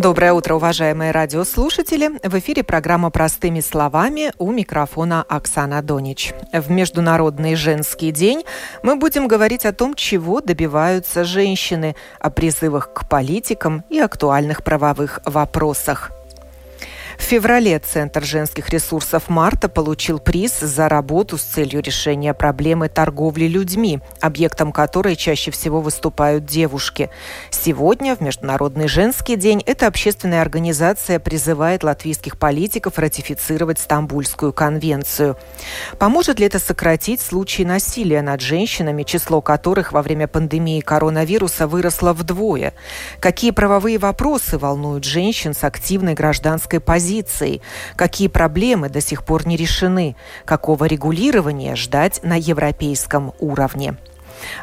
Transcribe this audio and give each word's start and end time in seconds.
Доброе 0.00 0.32
утро, 0.32 0.54
уважаемые 0.54 1.10
радиослушатели. 1.10 2.08
В 2.26 2.38
эфире 2.38 2.64
программа 2.64 3.10
«Простыми 3.10 3.60
словами» 3.60 4.32
у 4.38 4.50
микрофона 4.50 5.22
Оксана 5.28 5.82
Донич. 5.82 6.32
В 6.54 6.70
Международный 6.70 7.54
женский 7.54 8.10
день 8.10 8.44
мы 8.82 8.96
будем 8.96 9.28
говорить 9.28 9.66
о 9.66 9.74
том, 9.74 9.92
чего 9.94 10.40
добиваются 10.40 11.24
женщины, 11.24 11.96
о 12.18 12.30
призывах 12.30 12.94
к 12.94 13.10
политикам 13.10 13.84
и 13.90 13.98
актуальных 13.98 14.64
правовых 14.64 15.20
вопросах– 15.26 16.12
в 17.20 17.22
феврале 17.22 17.78
Центр 17.78 18.24
женских 18.24 18.70
ресурсов 18.70 19.28
«Марта» 19.28 19.68
получил 19.68 20.18
приз 20.18 20.58
за 20.58 20.88
работу 20.88 21.36
с 21.36 21.42
целью 21.42 21.82
решения 21.82 22.32
проблемы 22.32 22.88
торговли 22.88 23.44
людьми, 23.44 24.00
объектом 24.20 24.72
которой 24.72 25.16
чаще 25.16 25.50
всего 25.50 25.82
выступают 25.82 26.46
девушки. 26.46 27.10
Сегодня, 27.50 28.16
в 28.16 28.20
Международный 28.20 28.88
женский 28.88 29.36
день, 29.36 29.62
эта 29.66 29.86
общественная 29.86 30.40
организация 30.40 31.20
призывает 31.20 31.84
латвийских 31.84 32.38
политиков 32.38 32.98
ратифицировать 32.98 33.78
Стамбульскую 33.78 34.52
конвенцию. 34.54 35.36
Поможет 35.98 36.40
ли 36.40 36.46
это 36.46 36.58
сократить 36.58 37.20
случаи 37.20 37.62
насилия 37.62 38.22
над 38.22 38.40
женщинами, 38.40 39.02
число 39.02 39.42
которых 39.42 39.92
во 39.92 40.00
время 40.02 40.26
пандемии 40.26 40.80
коронавируса 40.80 41.68
выросло 41.68 42.14
вдвое? 42.14 42.72
Какие 43.20 43.50
правовые 43.50 43.98
вопросы 43.98 44.56
волнуют 44.56 45.04
женщин 45.04 45.52
с 45.54 45.62
активной 45.64 46.14
гражданской 46.14 46.80
позицией? 46.80 47.09
Позицией, 47.10 47.60
какие 47.96 48.28
проблемы 48.28 48.88
до 48.88 49.00
сих 49.00 49.24
пор 49.24 49.46
не 49.46 49.56
решены, 49.56 50.14
какого 50.44 50.84
регулирования 50.84 51.74
ждать 51.74 52.20
на 52.22 52.38
европейском 52.38 53.32
уровне. 53.40 53.94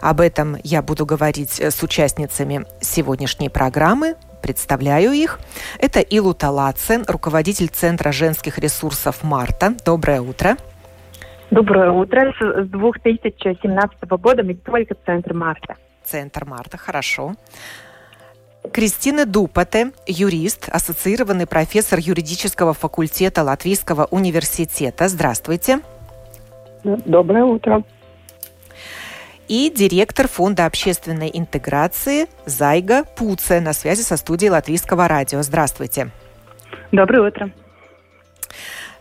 Об 0.02 0.22
этом 0.22 0.56
я 0.64 0.81
буду 0.81 1.06
говорить 1.06 1.59
с 1.59 1.84
участницами 1.84 2.66
сегодняшней 2.80 3.50
программы. 3.50 4.16
Представляю 4.42 5.12
их. 5.12 5.39
Это 5.80 6.00
Илу 6.00 6.34
Талаце, 6.34 7.04
руководитель 7.08 7.67
Центра 7.67 8.12
женских 8.14 8.59
ресурсов 8.59 9.23
«Марта». 9.23 9.76
Доброе 9.86 10.22
утро. 10.22 10.56
Доброе 11.52 11.92
утро. 11.92 12.34
С 12.39 12.70
2017 12.70 14.09
года 14.22 14.44
мы 14.44 14.56
только 14.56 14.95
Центр 15.06 15.34
«Марта». 15.34 15.76
Центр 16.06 16.45
«Марта», 16.45 16.78
хорошо. 16.78 17.36
Кристина 18.73 19.26
Дупате, 19.26 19.92
юрист, 20.06 20.70
ассоциированный 20.70 21.48
профессор 21.48 22.00
юридического 22.00 22.73
факультета 22.73 23.44
Латвийского 23.44 24.06
университета. 24.12 25.08
Здравствуйте. 25.08 25.80
Доброе 26.84 27.44
утро. 27.44 27.84
И 29.48 29.72
директор 29.73 30.28
Фонда 30.28 30.66
общественной 30.66 31.32
интеграции 31.34 32.28
Зайга 32.45 33.04
Пуце 33.04 33.62
на 33.62 33.73
связи 33.73 34.02
со 34.02 34.18
студией 34.18 34.52
Латвийского 34.52 35.08
радио. 35.08 35.42
Здравствуйте. 35.42 36.12
Доброе 36.92 37.30
утро. 37.30 37.52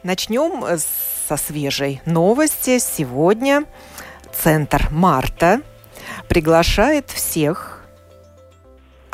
Начнем 0.03 0.65
со 1.29 1.37
свежей 1.37 2.01
новости. 2.07 2.79
Сегодня 2.79 3.65
Центр 4.33 4.89
Марта 4.91 5.63
приглашает 6.29 7.11
всех 7.11 7.76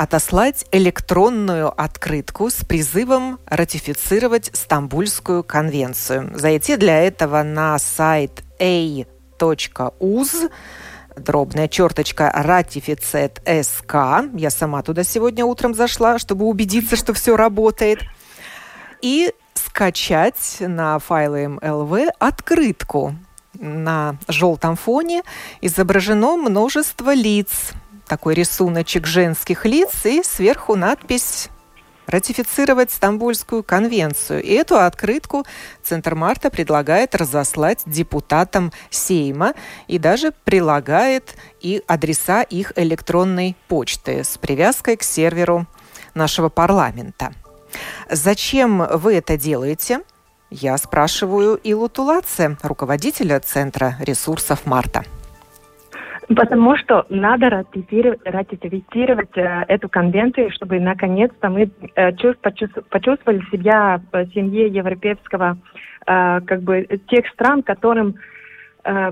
отослать 0.02 0.66
электронную 0.72 1.72
открытку 1.80 2.50
с 2.50 2.64
призывом 2.64 3.38
ратифицировать 3.46 4.50
Стамбульскую 4.52 5.44
конвенцию. 5.44 6.32
Зайти 6.34 6.76
для 6.76 7.04
этого 7.04 7.44
на 7.44 7.78
сайт 7.78 8.42
a.uz 8.58 10.34
дробная 11.16 11.68
черточка 11.68 12.32
ратифицет 12.34 13.42
СК. 13.46 13.94
Я 14.34 14.50
сама 14.50 14.82
туда 14.82 15.04
сегодня 15.04 15.44
утром 15.44 15.72
зашла, 15.72 16.18
чтобы 16.18 16.46
убедиться, 16.46 16.96
что 16.96 17.14
все 17.14 17.36
работает. 17.36 18.00
И 19.02 19.32
скачать 19.54 20.56
на 20.58 20.98
файлы 20.98 21.44
MLV 21.44 22.08
открытку. 22.18 23.14
На 23.54 24.16
желтом 24.26 24.74
фоне 24.74 25.22
изображено 25.60 26.36
множество 26.36 27.14
лиц, 27.14 27.72
такой 28.12 28.34
рисуночек 28.34 29.06
женских 29.06 29.64
лиц 29.64 30.04
и 30.04 30.22
сверху 30.22 30.76
надпись 30.76 31.48
ратифицировать 32.06 32.90
Стамбульскую 32.90 33.62
конвенцию. 33.62 34.42
И 34.42 34.52
эту 34.52 34.76
открытку 34.76 35.46
Центр 35.82 36.14
Марта 36.14 36.50
предлагает 36.50 37.14
разослать 37.14 37.84
депутатам 37.86 38.70
Сейма 38.90 39.54
и 39.86 39.98
даже 39.98 40.32
прилагает 40.44 41.36
и 41.62 41.82
адреса 41.86 42.42
их 42.42 42.74
электронной 42.76 43.56
почты 43.66 44.24
с 44.24 44.36
привязкой 44.36 44.98
к 44.98 45.02
серверу 45.02 45.66
нашего 46.12 46.50
парламента. 46.50 47.32
Зачем 48.10 48.86
вы 48.92 49.14
это 49.14 49.38
делаете? 49.38 50.02
Я 50.50 50.76
спрашиваю 50.76 51.54
Илу 51.54 51.88
Тулаце, 51.88 52.58
руководителя 52.62 53.40
Центра 53.40 53.96
ресурсов 54.00 54.66
Марта. 54.66 55.02
Потому 56.28 56.76
что 56.76 57.04
надо 57.08 57.50
ратифицировать, 57.50 59.36
э, 59.36 59.64
эту 59.68 59.88
конвенцию, 59.88 60.50
чтобы 60.52 60.78
наконец-то 60.78 61.48
мы 61.48 61.70
э, 61.96 62.12
почувствовали 62.90 63.42
себя 63.50 64.00
в 64.12 64.26
семье 64.32 64.68
европейского, 64.68 65.58
э, 66.06 66.40
как 66.40 66.62
бы 66.62 66.86
тех 67.08 67.26
стран, 67.28 67.62
которым, 67.62 68.14
э, 68.84 69.10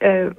э, 0.00 0.32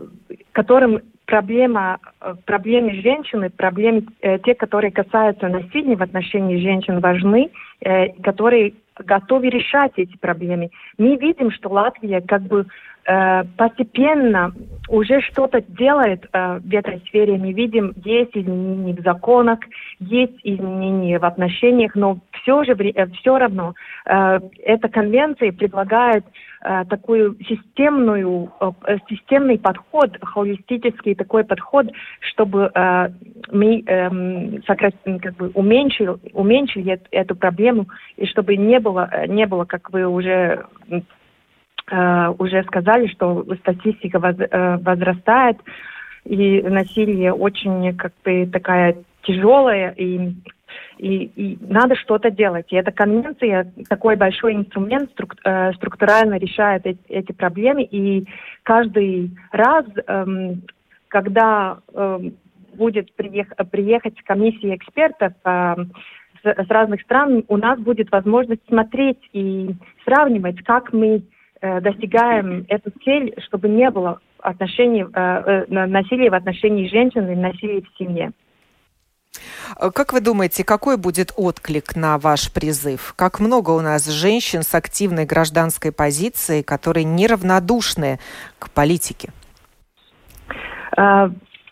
которым 0.52 1.00
проблема, 1.26 1.98
проблемы 2.46 3.02
женщины, 3.02 3.50
проблемы 3.50 4.06
те, 4.44 4.54
которые 4.54 4.92
касаются 4.92 5.48
насилия 5.48 5.96
в 5.96 6.04
отношении 6.04 6.62
женщин, 6.62 7.00
важны, 7.00 7.52
которые 8.22 8.74
готовы 8.98 9.50
решать 9.50 9.94
эти 9.96 10.18
проблемы. 10.18 10.72
Мы 10.98 11.16
видим, 11.16 11.52
что 11.52 11.70
Латвия 11.70 12.20
как 12.20 12.42
бы 12.42 12.66
Э, 13.12 13.44
постепенно 13.58 14.54
уже 14.88 15.20
что-то 15.22 15.62
делает 15.62 16.24
э, 16.32 16.60
в 16.60 16.74
этой 16.74 17.02
сфере. 17.08 17.38
Мы 17.38 17.52
видим, 17.52 17.94
есть 18.06 18.32
изменения 18.34 18.94
в 18.94 19.04
законах, 19.04 19.60
есть 20.00 20.40
изменения 20.44 21.20
в 21.20 21.26
отношениях, 21.26 21.94
но 21.96 22.20
все 22.32 22.64
же 22.64 22.72
э, 22.72 23.08
все 23.08 23.38
равно 23.38 23.74
эта 24.06 24.88
конвенция 24.88 25.52
предлагает 25.52 26.24
э, 26.64 26.86
такую 26.90 27.36
системную, 27.44 28.52
системный 29.10 29.60
подход, 29.60 30.18
холистический 30.22 31.16
такой 31.16 31.44
подход, 31.44 31.88
чтобы 32.20 32.72
мы 33.52 33.84
э, 33.86 34.62
сократ, 34.66 34.96
как 35.04 35.36
бы 35.36 35.52
уменьшили, 35.54 36.16
уменьшили 36.34 37.00
эту, 37.12 37.36
проблему 37.36 37.88
и 38.16 38.26
чтобы 38.26 38.56
не 38.56 38.80
было, 38.80 39.10
не 39.28 39.46
было, 39.48 39.66
как 39.66 39.92
вы 39.92 40.06
уже 40.06 40.66
уже 41.92 42.64
сказали, 42.64 43.08
что 43.08 43.46
статистика 43.60 44.18
э, 44.18 44.78
возрастает, 44.78 45.58
и 46.26 46.62
насилие 46.62 47.34
очень 47.34 47.96
как 47.98 48.14
бы 48.24 48.46
такая 48.46 48.96
тяжелая, 49.24 49.92
и, 49.92 50.34
и, 50.98 51.24
и 51.36 51.58
надо 51.62 51.96
что-то 51.96 52.32
делать. 52.32 52.68
И 52.70 52.76
эта 52.76 52.92
конвенция 52.92 53.72
такой 53.90 54.16
большой 54.16 54.56
инструмент 54.56 55.12
струк, 55.12 55.36
э, 55.44 55.74
структурально 55.74 56.36
решает 56.36 56.86
эти, 56.86 57.00
эти 57.10 57.32
проблемы, 57.32 57.84
и 57.84 58.28
каждый 58.64 59.32
раз, 59.52 59.86
э, 60.08 60.26
когда 61.08 61.80
э, 61.94 62.20
будет 62.76 63.14
приех, 63.16 63.48
приехать 63.72 64.22
комиссия 64.24 64.76
экспертов, 64.76 65.34
э, 65.44 65.76
с 66.44 66.70
разных 66.70 67.02
стран, 67.02 67.44
у 67.48 67.58
нас 67.58 67.80
будет 67.80 68.12
возможность 68.12 68.66
смотреть 68.68 69.20
и 69.32 69.76
сравнивать, 70.06 70.64
как 70.64 70.92
мы 70.92 71.22
Э, 71.64 71.80
достигаем 71.80 72.66
эту 72.70 72.92
цель, 73.06 73.36
чтобы 73.46 73.70
не 73.70 73.92
было 73.92 74.20
отношений, 74.40 75.04
э, 75.04 75.08
э, 75.14 75.86
насилия 75.86 76.32
в 76.32 76.34
отношении 76.34 76.90
женщин 76.90 77.30
и 77.30 77.36
насилия 77.36 77.84
в 77.84 77.98
семье. 78.00 78.32
Как 79.78 80.12
вы 80.12 80.22
думаете, 80.22 80.64
какой 80.64 80.98
будет 80.98 81.32
отклик 81.38 81.96
на 81.96 82.18
ваш 82.18 82.52
призыв? 82.52 83.14
Как 83.16 83.40
много 83.40 83.70
у 83.70 83.80
нас 83.80 84.08
женщин 84.08 84.64
с 84.64 84.74
активной 84.74 85.26
гражданской 85.26 85.92
позицией, 85.92 86.64
которые 86.64 87.04
неравнодушны 87.04 88.20
к 88.60 88.72
политике? 88.72 89.30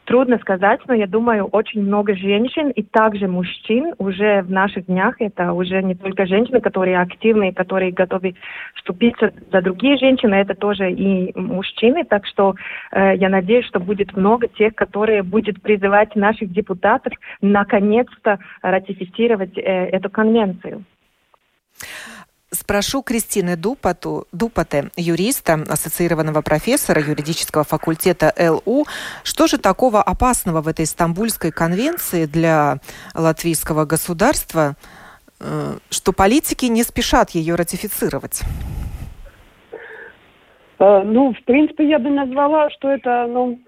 Трудно 0.10 0.40
сказать, 0.40 0.80
но 0.88 0.96
я 0.96 1.06
думаю, 1.06 1.46
очень 1.46 1.84
много 1.84 2.16
женщин 2.16 2.72
и 2.72 2.82
также 2.82 3.28
мужчин 3.28 3.94
уже 4.00 4.42
в 4.42 4.50
наших 4.50 4.88
днях. 4.88 5.22
Это 5.22 5.54
уже 5.54 5.84
не 5.84 5.94
только 5.94 6.26
женщины, 6.26 6.62
которые 6.62 7.00
активны, 7.00 7.54
которые 7.54 7.92
готовы 7.92 8.34
вступиться 8.74 9.32
за 9.52 9.62
другие 9.62 9.98
женщины, 9.98 10.34
это 10.34 10.56
тоже 10.56 10.92
и 10.92 11.32
мужчины. 11.40 12.06
Так 12.06 12.26
что 12.26 12.56
э, 12.92 13.18
я 13.18 13.30
надеюсь, 13.30 13.68
что 13.68 13.80
будет 13.80 14.18
много 14.18 14.48
тех, 14.48 14.74
которые 14.74 15.22
будут 15.22 15.62
призывать 15.62 16.16
наших 16.16 16.52
депутатов 16.52 17.14
наконец-то 17.42 18.40
ратифицировать 18.64 19.60
э, 19.60 19.62
эту 19.62 20.10
конвенцию. 20.10 20.86
Спрошу 22.52 23.04
Кристины 23.04 23.56
Дупату, 23.56 24.26
Дупате, 24.32 24.90
юриста, 24.98 25.54
ассоциированного 25.70 26.42
профессора 26.42 27.00
юридического 27.00 27.64
факультета 27.64 28.34
ЛУ, 28.40 28.86
что 29.24 29.46
же 29.46 29.60
такого 29.60 30.02
опасного 30.02 30.62
в 30.62 30.68
этой 30.68 30.88
Стамбульской 30.88 31.52
конвенции 31.52 32.26
для 32.26 32.80
латвийского 33.14 33.86
государства, 33.86 34.76
э, 35.40 35.78
что 35.92 36.12
политики 36.12 36.66
не 36.66 36.82
спешат 36.82 37.32
ее 37.32 37.54
ратифицировать? 37.54 38.42
Э, 40.80 41.04
ну, 41.04 41.34
в 41.34 41.44
принципе, 41.44 41.88
я 41.88 42.00
бы 42.00 42.10
назвала, 42.10 42.72
что 42.72 42.90
это 42.90 43.28
ну, 43.28 43.60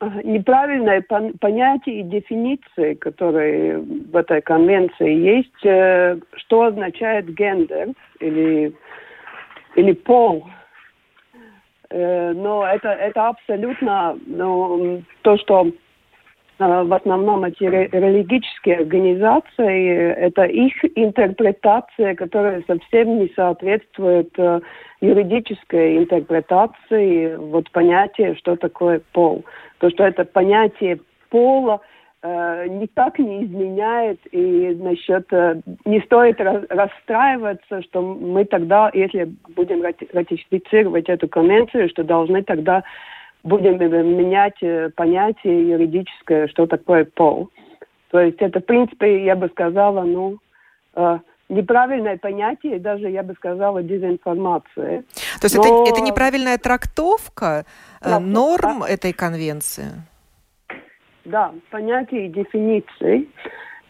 неправильное 0.00 1.04
понятие 1.40 2.00
и 2.00 2.04
дефиниции, 2.04 2.94
которые 2.94 3.78
в 3.78 4.16
этой 4.16 4.40
конвенции 4.40 5.12
есть, 5.12 5.64
э, 5.64 6.18
что 6.36 6.62
означает 6.62 7.34
гендер 7.34 7.88
или, 8.20 8.72
или 9.74 9.92
пол. 9.92 10.46
Э, 11.90 12.32
но 12.32 12.66
это, 12.66 12.90
это 12.90 13.28
абсолютно 13.28 14.16
ну, 14.26 15.02
то, 15.22 15.36
что 15.38 15.72
в 16.58 16.92
основном 16.92 17.44
эти 17.44 17.62
религические 17.64 18.78
организации, 18.78 20.12
это 20.12 20.44
их 20.44 20.72
интерпретация, 20.96 22.14
которая 22.14 22.64
совсем 22.66 23.20
не 23.20 23.32
соответствует 23.36 24.36
юридической 25.00 25.98
интерпретации 25.98 27.36
вот 27.36 27.70
понятия, 27.70 28.34
что 28.34 28.56
такое 28.56 29.00
пол. 29.12 29.44
То, 29.78 29.90
что 29.90 30.04
это 30.04 30.24
понятие 30.24 30.98
пола 31.30 31.80
э, 32.22 32.66
никак 32.68 33.18
не 33.18 33.44
изменяет, 33.44 34.18
и 34.32 34.76
насчет 34.80 35.32
э, 35.32 35.60
не 35.84 36.00
стоит 36.00 36.40
расстраиваться, 36.40 37.82
что 37.82 38.02
мы 38.02 38.44
тогда, 38.44 38.90
если 38.92 39.32
будем 39.54 39.82
ратифицировать 39.82 41.08
эту 41.08 41.28
конвенцию, 41.28 41.88
что 41.88 42.02
должны 42.02 42.42
тогда 42.42 42.82
будем 43.44 43.78
менять 43.78 44.62
э, 44.62 44.90
понятие 44.94 45.70
юридическое, 45.70 46.48
что 46.48 46.66
такое 46.66 47.04
пол. 47.04 47.50
То 48.10 48.20
есть 48.20 48.38
это, 48.40 48.60
в 48.60 48.64
принципе, 48.64 49.24
я 49.24 49.36
бы 49.36 49.48
сказала, 49.48 50.02
ну, 50.02 50.38
э, 50.94 51.18
неправильное 51.48 52.16
понятие, 52.16 52.78
даже, 52.78 53.08
я 53.08 53.22
бы 53.22 53.34
сказала, 53.34 53.82
дезинформация. 53.82 55.04
То 55.40 55.44
есть 55.44 55.56
Но... 55.56 55.62
это, 55.62 55.92
это 55.92 56.00
неправильная 56.00 56.58
трактовка 56.58 57.64
э, 58.00 58.18
норм 58.18 58.80
да. 58.80 58.88
этой 58.88 59.12
конвенции? 59.12 60.02
Да, 61.24 61.52
понятие 61.70 62.26
и 62.26 62.28
дефиниции. 62.30 63.28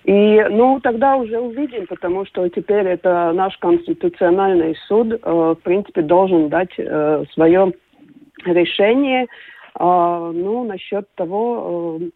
И, 0.05 0.47
ну, 0.51 0.81
тогда 0.81 1.17
уже 1.17 1.39
увидим, 1.39 1.87
потому 1.87 2.25
что 2.25 2.49
теперь 2.49 2.87
это 2.87 3.33
наш 3.33 3.57
конституциональный 3.59 4.75
суд, 4.87 5.13
э, 5.13 5.19
в 5.23 5.63
принципе, 5.63 6.03
должен 6.03 6.49
дать 6.49 6.73
э, 6.79 7.25
свое 7.35 7.73
решение, 8.45 9.25
э, 9.25 9.29
ну, 9.79 10.65
насчет 10.65 11.09
того, 11.15 11.99
э, 12.01 12.11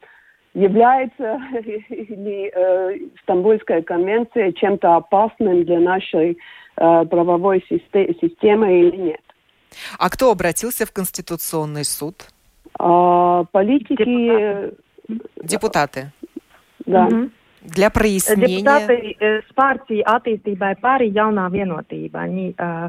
является 0.54 1.40
ли 1.90 2.50
э, 2.54 2.98
Стамбульская 3.22 3.82
конвенция 3.82 4.52
чем-то 4.52 4.96
опасным 4.96 5.64
для 5.64 5.80
нашей 5.80 6.38
э, 6.76 7.04
правовой 7.06 7.64
системы 7.69 8.80
или 8.80 8.96
нет. 8.96 9.20
А 9.98 10.10
кто 10.10 10.30
обратился 10.30 10.86
в 10.86 10.92
Конституционный 10.92 11.84
суд? 11.84 12.26
А, 12.78 13.44
политики. 13.44 14.72
Депутаты. 15.42 16.12
Да. 16.86 17.06
Угу. 17.06 17.30
Для 17.62 17.90
прояснения. 17.90 18.58
Депутаты 18.58 19.16
э, 19.20 19.40
с 19.42 19.52
партии 19.54 20.02
attīstībai 20.02 20.74
pāri 20.82 21.12
jaunā 21.14 21.46
vienotība. 21.46 22.19
Они 22.19 22.54
э, 22.58 22.88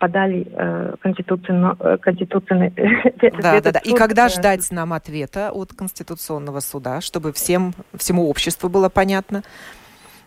подали 0.00 0.48
э, 0.50 0.94
конституционно, 1.00 1.76
э, 1.78 1.98
конституционный... 1.98 2.72
Да, 3.42 3.60
да, 3.60 3.72
да. 3.72 3.78
И 3.80 3.92
когда 3.92 4.26
э, 4.26 4.28
ждать 4.30 4.68
нам 4.72 4.92
ответа 4.92 5.52
от 5.52 5.72
Конституционного 5.74 6.60
суда, 6.60 7.00
чтобы 7.00 7.32
всем, 7.32 7.74
всему 7.94 8.28
обществу 8.28 8.68
было 8.68 8.88
понятно, 8.88 9.42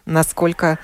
насколько 0.05 0.77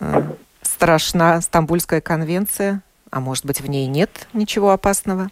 э, 0.00 0.22
страшна 0.62 1.40
Стамбульская 1.42 2.00
конвенция, 2.00 2.80
а 3.10 3.20
может 3.20 3.44
быть 3.44 3.60
в 3.60 3.68
ней 3.68 3.86
нет 3.86 4.26
ничего 4.32 4.70
опасного? 4.70 5.28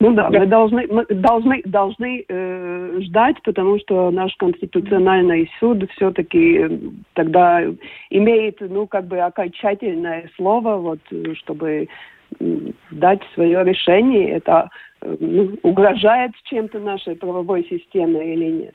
Ну 0.00 0.14
да, 0.14 0.30
мы 0.30 0.46
должны, 0.46 0.86
мы 0.88 1.04
должны, 1.10 1.60
должны 1.66 2.24
э, 2.26 3.00
ждать, 3.02 3.36
потому 3.42 3.78
что 3.80 4.10
наш 4.10 4.34
конституциональный 4.36 5.50
суд 5.60 5.84
все-таки 5.92 6.56
э, 6.58 6.70
тогда 7.12 7.62
имеет, 8.08 8.60
ну, 8.60 8.86
как 8.86 9.06
бы 9.06 9.18
окончательное 9.18 10.30
слово, 10.36 10.76
вот, 10.76 11.00
чтобы 11.36 11.88
дать 12.90 13.20
свое 13.34 13.62
решение, 13.62 14.36
это 14.36 14.70
э, 15.02 15.16
ну, 15.20 15.58
угрожает 15.62 16.32
чем-то 16.44 16.78
нашей 16.78 17.14
правовой 17.14 17.64
системе 17.68 18.32
или 18.32 18.50
нет. 18.62 18.74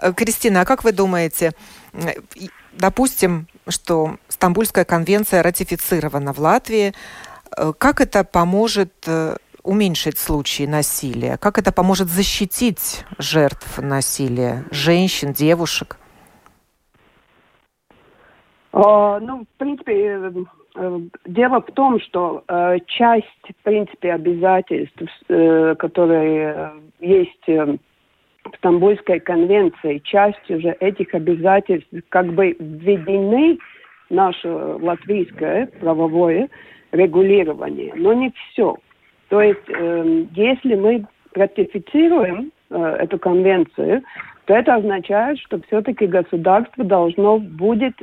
Э, 0.00 0.14
Кристина, 0.14 0.62
а 0.62 0.64
как 0.64 0.84
вы 0.84 0.92
думаете, 0.92 1.50
допустим, 2.72 3.46
что 3.68 4.16
Стамбульская 4.28 4.86
конвенция 4.86 5.42
ратифицирована 5.42 6.32
в 6.32 6.38
Латвии, 6.38 6.94
как 7.76 8.00
это 8.00 8.24
поможет 8.24 8.90
уменьшить 9.62 10.18
случаи 10.18 10.64
насилия? 10.64 11.36
Как 11.36 11.58
это 11.58 11.72
поможет 11.72 12.08
защитить 12.08 13.04
жертв 13.18 13.78
насилия, 13.78 14.64
женщин, 14.70 15.32
девушек? 15.32 15.96
Uh, 18.72 19.20
ну, 19.20 19.44
в 19.44 19.58
принципе, 19.58 19.92
э, 19.92 20.32
э, 20.76 21.00
дело 21.26 21.60
в 21.60 21.70
том, 21.72 22.00
что 22.00 22.42
э, 22.48 22.78
часть, 22.86 23.26
в 23.46 23.62
принципе, 23.62 24.14
обязательств, 24.14 25.02
э, 25.28 25.74
которые 25.78 26.72
есть 26.98 27.46
в 27.46 27.78
Стамбульской 28.56 29.20
конвенции, 29.20 29.98
часть 30.04 30.50
уже 30.50 30.70
этих 30.80 31.14
обязательств 31.14 31.88
как 32.08 32.32
бы 32.32 32.56
введены 32.58 33.58
в 34.08 34.14
наше 34.14 34.48
латвийское 34.48 35.66
правовое 35.80 36.48
регулирование, 36.92 37.92
но 37.94 38.12
не 38.12 38.30
все. 38.30 38.76
То 39.32 39.40
есть, 39.40 39.66
э, 39.66 40.24
если 40.34 40.74
мы 40.74 41.06
ратифицируем 41.34 42.52
э, 42.68 42.96
эту 43.00 43.18
конвенцию, 43.18 44.02
то 44.44 44.54
это 44.54 44.74
означает, 44.74 45.38
что 45.38 45.58
все-таки 45.62 46.06
государство 46.06 46.84
должно 46.84 47.38
будет 47.38 47.94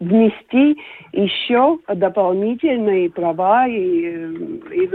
внести 0.00 0.78
еще 1.12 1.78
дополнительные 1.86 3.10
права 3.10 3.66
и, 3.66 3.76
и 4.72 4.90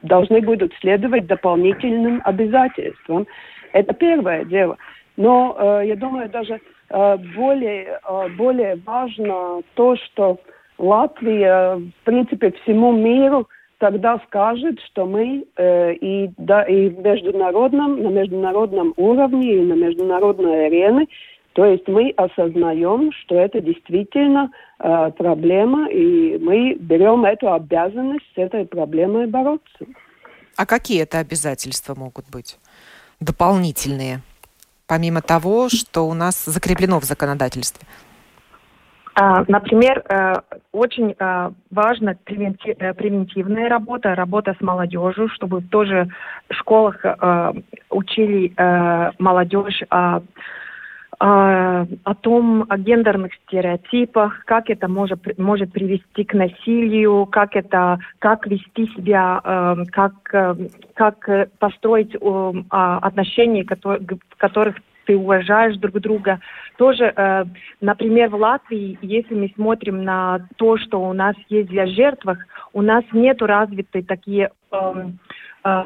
должны 0.00 0.40
будут 0.40 0.72
следовать 0.80 1.26
дополнительным 1.26 2.22
обязательствам. 2.24 3.26
Это 3.74 3.92
первое 3.92 4.46
дело. 4.46 4.78
Но 5.18 5.54
э, 5.58 5.88
я 5.88 5.96
думаю, 5.96 6.30
даже 6.30 6.58
э, 6.88 7.16
более, 7.36 8.00
э, 8.02 8.28
более 8.38 8.76
важно 8.86 9.60
то, 9.74 9.94
что 9.96 10.38
Латвия, 10.78 11.74
в 11.76 12.04
принципе, 12.04 12.50
всему 12.62 12.92
миру– 12.92 13.46
тогда 13.82 14.20
скажет, 14.28 14.78
что 14.86 15.06
мы 15.06 15.44
э, 15.56 15.94
и, 15.94 16.30
да, 16.36 16.62
и 16.62 16.88
в 16.88 17.00
международном, 17.00 18.00
на 18.00 18.10
международном 18.10 18.94
уровне, 18.96 19.56
и 19.56 19.60
на 19.60 19.72
международной 19.72 20.66
арене, 20.66 21.08
то 21.54 21.64
есть 21.64 21.88
мы 21.88 22.10
осознаем, 22.16 23.10
что 23.10 23.34
это 23.34 23.60
действительно 23.60 24.52
э, 24.78 25.10
проблема, 25.18 25.90
и 25.90 26.38
мы 26.38 26.74
берем 26.74 27.24
эту 27.24 27.52
обязанность 27.52 28.24
с 28.36 28.38
этой 28.38 28.66
проблемой 28.66 29.26
бороться. 29.26 29.84
А 30.56 30.64
какие 30.64 31.02
это 31.02 31.18
обязательства 31.18 31.96
могут 31.96 32.26
быть? 32.30 32.58
Дополнительные, 33.18 34.20
помимо 34.86 35.22
того, 35.22 35.68
что 35.70 36.02
у 36.02 36.14
нас 36.14 36.44
закреплено 36.44 37.00
в 37.00 37.04
законодательстве? 37.04 37.84
А, 39.14 39.44
например, 39.46 40.02
э, 40.08 40.36
очень 40.72 41.14
э, 41.18 41.50
важна 41.70 42.12
э, 42.12 42.94
превентивная 42.94 43.68
работа, 43.68 44.14
работа 44.14 44.54
с 44.58 44.62
молодежью, 44.62 45.28
чтобы 45.28 45.60
тоже 45.60 46.08
в 46.48 46.54
школах 46.54 47.04
учили 47.90 48.52
молодежь 49.18 49.82
о 49.90 50.20
о 51.18 52.14
том, 52.20 52.66
о 52.68 52.78
гендерных 52.78 53.32
стереотипах, 53.46 54.44
как 54.44 54.68
это 54.70 54.88
может, 54.88 55.38
может 55.38 55.70
привести 55.70 56.24
к 56.24 56.34
насилию, 56.34 57.26
как 57.26 57.54
это, 57.54 58.00
как 58.18 58.44
вести 58.48 58.88
себя, 58.96 59.40
как, 59.92 60.14
как 60.94 61.48
построить 61.60 62.16
отношения, 62.70 63.64
в 63.64 64.36
которых 64.36 64.76
ты 65.04 65.16
уважаешь 65.16 65.76
друг 65.76 66.00
друга. 66.00 66.40
Тоже, 66.76 67.12
э, 67.14 67.44
например, 67.80 68.30
в 68.30 68.36
Латвии, 68.36 68.98
если 69.02 69.34
мы 69.34 69.52
смотрим 69.54 70.04
на 70.04 70.46
то, 70.56 70.78
что 70.78 71.02
у 71.02 71.12
нас 71.12 71.36
есть 71.48 71.68
для 71.68 71.86
жертвах, 71.86 72.38
у 72.72 72.82
нас 72.82 73.04
нет 73.12 73.42
развиты 73.42 74.02
такие 74.02 74.50
Э, 74.72 75.06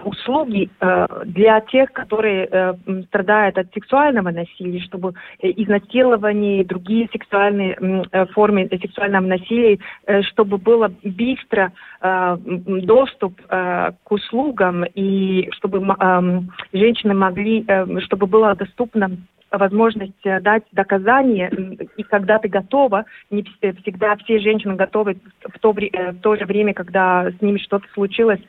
услуги 0.04 0.71
э, 0.80 1.06
для 1.26 1.61
тех, 1.61 1.92
которые 1.92 2.49
э, 2.50 2.75
страдают 3.09 3.59
от 3.59 3.73
сексуального 3.75 4.30
насилия, 4.30 4.80
чтобы 4.80 5.14
изнасилование 5.40 6.62
и 6.62 6.64
другие 6.64 7.09
сексуальные 7.12 7.76
формы 8.33 8.68
сексуального 8.68 9.26
насилия, 9.26 9.78
чтобы 10.23 10.59
было 10.59 10.90
быстро 11.02 11.73
доступ 12.66 13.40
к 13.47 14.11
услугам 14.11 14.85
и 14.95 15.49
чтобы 15.52 15.83
женщины 16.73 17.14
могли, 17.14 17.66
чтобы 18.00 18.26
было 18.26 18.54
доступно 18.54 19.11
возможность 19.50 20.12
дать 20.23 20.64
доказания, 20.73 21.49
и 21.97 22.02
когда 22.02 22.38
ты 22.38 22.49
готова, 22.49 23.04
не 23.30 23.42
всегда 23.83 24.16
все 24.16 24.38
женщины 24.38 24.75
готовы 24.75 25.16
в 25.42 25.59
то, 25.59 25.73
в 25.73 26.21
то 26.21 26.37
же 26.37 26.45
время, 26.45 26.75
когда 26.75 27.30
с 27.30 27.40
ними 27.40 27.59
что-то 27.59 27.87
случилось, 27.95 28.40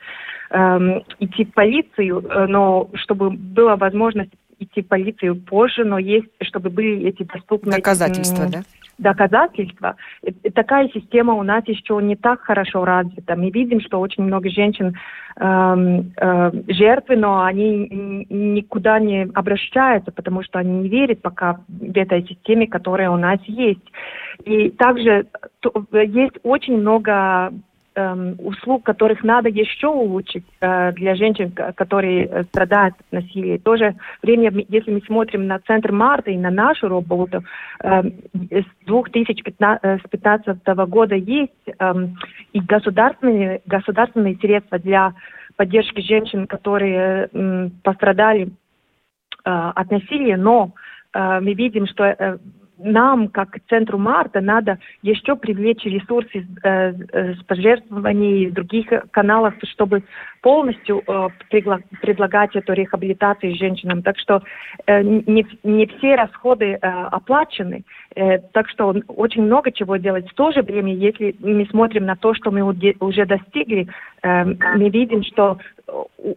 эм, 0.50 1.02
идти 1.18 1.44
в 1.44 1.52
полицию, 1.52 2.24
э, 2.28 2.46
но 2.46 2.90
чтобы 2.94 3.30
была 3.30 3.76
возможность 3.76 4.32
идти 4.58 4.82
в 4.82 4.88
полицию 4.88 5.36
позже, 5.36 5.84
но 5.84 5.98
есть, 5.98 6.28
чтобы 6.42 6.70
были 6.70 7.06
эти 7.06 7.22
доступные... 7.22 7.76
Доказательства, 7.76 8.46
да? 8.50 8.62
доказательства. 8.98 9.96
И 10.22 10.50
такая 10.50 10.88
система 10.88 11.34
у 11.34 11.42
нас 11.42 11.62
еще 11.66 12.00
не 12.02 12.16
так 12.16 12.40
хорошо 12.40 12.84
развита. 12.84 13.36
Мы 13.36 13.50
видим, 13.50 13.80
что 13.80 14.00
очень 14.00 14.24
много 14.24 14.50
женщин 14.50 14.96
э, 15.36 16.02
э, 16.16 16.50
жертвы, 16.68 17.16
но 17.16 17.44
они 17.44 18.26
никуда 18.28 18.98
не 18.98 19.28
обращаются, 19.34 20.10
потому 20.10 20.42
что 20.42 20.58
они 20.58 20.80
не 20.80 20.88
верят 20.88 21.22
пока 21.22 21.60
в 21.68 21.96
этой 21.96 22.26
системе, 22.26 22.66
которая 22.66 23.10
у 23.10 23.16
нас 23.16 23.38
есть. 23.46 23.86
И 24.44 24.70
также 24.70 25.26
то, 25.60 25.72
есть 25.92 26.36
очень 26.42 26.78
много 26.78 27.52
э, 27.98 28.34
услуг, 28.38 28.84
которых 28.84 29.24
надо 29.24 29.48
еще 29.48 29.88
улучшить 29.88 30.44
э, 30.60 30.92
для 30.92 31.16
женщин, 31.16 31.50
которые 31.50 32.26
э, 32.26 32.44
страдают 32.44 32.94
от 33.00 33.12
насилия. 33.12 33.58
В 33.58 33.62
то 33.62 33.76
же 33.76 33.94
время, 34.22 34.52
если 34.68 34.92
мы 34.92 35.00
смотрим 35.02 35.46
на 35.46 35.58
центр 35.60 35.92
Марта 35.92 36.30
и 36.30 36.36
на 36.36 36.50
нашу 36.50 36.88
работу, 36.88 37.42
э, 37.82 38.02
с 38.50 38.64
2015 38.86 40.58
э, 40.64 40.86
года 40.86 41.14
есть 41.14 41.52
э, 41.66 41.94
и 42.52 42.60
государственные, 42.60 43.60
государственные 43.66 44.36
средства 44.36 44.78
для 44.78 45.14
поддержки 45.56 46.00
женщин, 46.00 46.46
которые 46.46 47.28
пострадали 47.82 48.50
от 49.42 49.90
насилия, 49.90 50.36
но 50.36 50.72
мы 51.14 51.54
видим, 51.54 51.86
что 51.88 52.38
нам, 52.78 53.28
как 53.28 53.58
Центру 53.68 53.98
Марта, 53.98 54.40
надо 54.40 54.78
еще 55.02 55.36
привлечь 55.36 55.84
ресурсы 55.84 56.46
э, 56.62 56.92
э, 56.92 57.34
с 57.34 57.42
пожертвований 57.44 58.44
и 58.44 58.50
других 58.50 58.86
каналов, 59.10 59.54
чтобы 59.64 60.04
полностью 60.40 61.02
э, 61.06 61.28
предлагать 61.50 62.54
эту 62.56 62.72
реабилитацию 62.72 63.56
женщинам. 63.56 64.02
Так 64.02 64.18
что 64.18 64.42
э, 64.86 65.02
не, 65.02 65.46
не 65.62 65.86
все 65.86 66.14
расходы 66.14 66.64
э, 66.64 66.78
оплачены, 66.80 67.84
э, 68.14 68.38
так 68.52 68.68
что 68.68 68.94
очень 69.08 69.42
много 69.42 69.72
чего 69.72 69.96
делать. 69.96 70.28
В 70.30 70.34
то 70.34 70.52
же 70.52 70.62
время, 70.62 70.94
если 70.94 71.34
мы 71.40 71.66
смотрим 71.66 72.06
на 72.06 72.16
то, 72.16 72.34
что 72.34 72.50
мы 72.50 72.62
уже 72.62 73.26
достигли, 73.26 73.88
э, 74.22 74.44
мы 74.44 74.90
видим, 74.90 75.22
что 75.22 75.58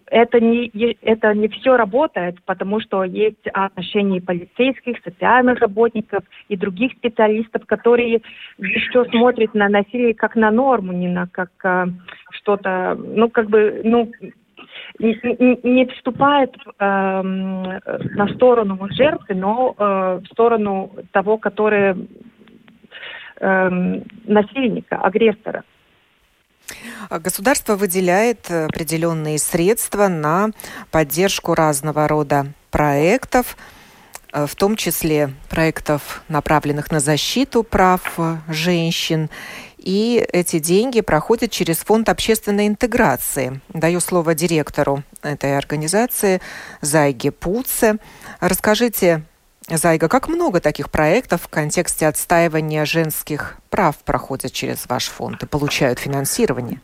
это 0.08 0.39
не, 0.39 0.70
это 1.01 1.34
не 1.34 1.48
все 1.50 1.75
работает, 1.75 2.41
потому 2.46 2.79
что 2.79 3.03
есть 3.03 3.48
отношения 3.53 4.22
полицейских, 4.22 4.98
социальных 5.03 5.60
работников 5.60 6.24
и 6.48 6.55
других 6.55 6.93
специалистов, 6.93 7.65
которые 7.65 8.22
еще 8.58 9.05
смотрят 9.05 9.53
на 9.53 9.67
насилие 9.67 10.13
как 10.13 10.36
на 10.36 10.51
норму, 10.51 10.93
не 10.93 11.08
на 11.08 11.27
как 11.27 11.50
а, 11.63 11.88
что-то, 12.31 12.98
ну, 12.98 13.29
как 13.29 13.50
бы, 13.50 13.81
ну, 13.92 14.12
не, 15.00 15.60
не 15.64 15.86
вступает 15.88 16.56
э, 16.56 17.22
на 17.22 18.28
сторону 18.36 18.88
жертвы, 18.92 19.36
но 19.36 19.76
э, 19.78 20.22
в 20.24 20.26
сторону 20.32 20.92
того, 21.12 21.38
который 21.38 22.08
э, 23.40 23.70
насильника, 24.26 24.98
агрессора. 24.98 25.64
А 27.10 27.20
государство 27.20 27.76
выделяет 27.76 28.50
определенные 28.50 29.38
средства 29.38 30.08
на 30.08 30.52
поддержку 30.92 31.54
разного 31.54 32.08
рода 32.08 32.48
проектов, 32.70 33.58
э, 34.34 34.46
в 34.46 34.56
том 34.56 34.76
числе 34.76 35.32
проектов, 35.50 36.24
направленных 36.30 36.92
на 36.92 37.00
защиту 37.00 37.64
прав 37.64 38.20
женщин. 38.48 39.30
И 39.82 40.24
эти 40.32 40.60
деньги 40.60 41.02
проходят 41.02 41.52
через 41.52 41.80
фонд 41.80 42.10
общественной 42.10 42.68
интеграции. 42.68 43.62
Даю 43.74 44.00
слово 44.00 44.36
директору 44.36 45.04
этой 45.24 45.58
организации 45.58 46.40
Зайге 46.82 47.32
Пуце. 47.32 47.98
Расскажите, 48.40 49.24
Зайга, 49.68 50.08
как 50.08 50.30
много 50.30 50.60
таких 50.60 50.92
проектов 50.92 51.44
в 51.44 51.48
контексте 51.48 52.08
отстаивания 52.08 52.86
женских 52.86 53.58
прав 53.70 53.98
проходят 54.04 54.52
через 54.52 54.88
ваш 54.88 55.06
фонд 55.06 55.42
и 55.44 55.48
получают 55.48 55.98
финансирование? 55.98 56.80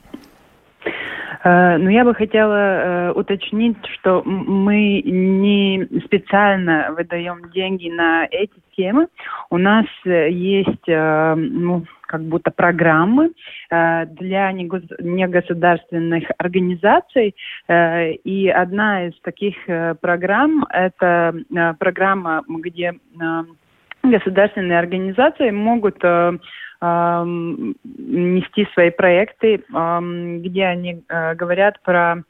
Э, 1.44 1.78
ну, 1.78 1.90
я 1.90 2.04
бы 2.04 2.14
хотела 2.14 2.56
э, 2.56 3.12
уточнить, 3.12 3.78
что 3.94 4.22
мы 4.26 5.02
не 5.02 5.88
специально 6.06 6.92
выдаем 6.98 7.52
деньги 7.52 7.90
на 7.90 8.26
эти 8.30 8.60
темы. 8.76 9.08
У 9.50 9.58
нас 9.58 9.86
э, 10.06 10.30
есть, 10.30 10.88
ну, 10.88 11.86
как 12.08 12.22
будто 12.24 12.52
программы 12.52 13.32
для 13.70 14.52
негосударственных 14.52 16.24
организаций. 16.38 17.36
И 17.70 18.50
одна 18.50 19.08
из 19.08 19.20
таких 19.22 19.56
программ– 20.02 20.66
это 20.70 21.34
программа, 21.80 22.44
где 22.48 22.96
государственные 24.04 24.80
организации 24.80 25.52
могут 25.52 26.02
нести 27.84 28.68
свои 28.74 28.92
проекты, 28.92 29.64
где 29.68 30.66
они 30.66 31.04
э, 31.10 31.34
говорят 31.36 31.82
про 31.82 32.24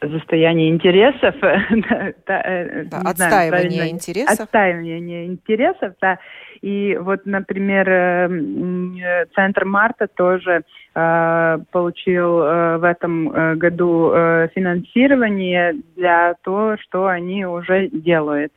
состояние 0.00 0.70
интересов, 0.70 1.34
да, 2.26 2.42
э, 2.44 2.84
отстаивание 2.90 3.70
знаю, 3.70 3.90
интересов, 3.90 4.40
отстаивание 4.40 5.26
интересов, 5.26 5.94
да. 6.00 6.18
И 6.60 6.96
вот, 7.00 7.26
например, 7.26 7.88
э, 7.88 9.26
Центр 9.34 9.64
Марта 9.64 10.06
тоже 10.06 10.62
э, 10.94 11.58
получил 11.70 12.40
э, 12.40 12.78
в 12.78 12.84
этом 12.84 13.30
э, 13.30 13.54
году 13.56 14.12
э, 14.12 14.48
финансирование 14.54 15.74
для 15.96 16.34
того, 16.44 16.76
что 16.80 17.06
они 17.06 17.44
уже 17.46 17.88
делают. 17.88 18.52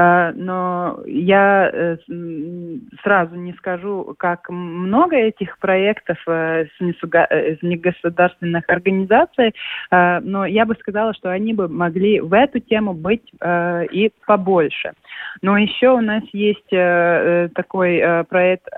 Э, 0.00 0.32
но 0.34 1.00
я 1.06 1.70
э, 1.72 1.96
сразу 3.02 3.34
не 3.34 3.52
скажу, 3.54 4.14
как 4.18 4.48
много 4.48 5.16
этих 5.16 5.58
проектов 5.58 6.16
э, 6.26 6.66
с 6.66 7.62
негосударственных 7.62 8.64
организаций, 8.68 9.54
но 9.90 10.46
я 10.46 10.64
бы 10.64 10.74
сказала, 10.76 11.12
что 11.14 11.30
они 11.30 11.52
бы 11.52 11.68
могли 11.68 12.20
в 12.20 12.32
эту 12.32 12.60
тему 12.60 12.94
быть 12.94 13.32
и 13.42 14.12
побольше. 14.26 14.92
Но 15.42 15.58
еще 15.58 15.90
у 15.90 16.00
нас 16.00 16.22
есть 16.32 16.68
такой 17.54 18.02
проект 18.28 18.68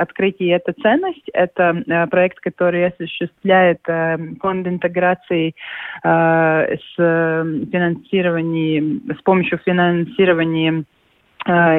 открытие 0.00 0.56
это 0.56 0.72
ценность. 0.80 1.28
Это 1.32 1.82
э, 1.86 2.06
проект, 2.06 2.40
который 2.40 2.86
осуществляет 2.86 3.80
э, 3.86 4.16
фонд 4.40 4.66
интеграции 4.66 5.54
э, 6.02 6.76
с 6.76 6.96
финансированием, 6.96 9.02
с 9.18 9.22
помощью 9.22 9.58
финансирования 9.58 10.84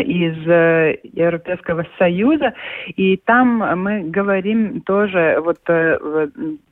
из 0.01 0.47
э, 0.47 0.97
Европейского 1.03 1.85
Союза, 1.97 2.53
и 2.95 3.17
там 3.17 3.79
мы 3.79 4.03
говорим 4.03 4.81
тоже, 4.81 5.39
вот 5.43 5.59
э, 5.67 5.97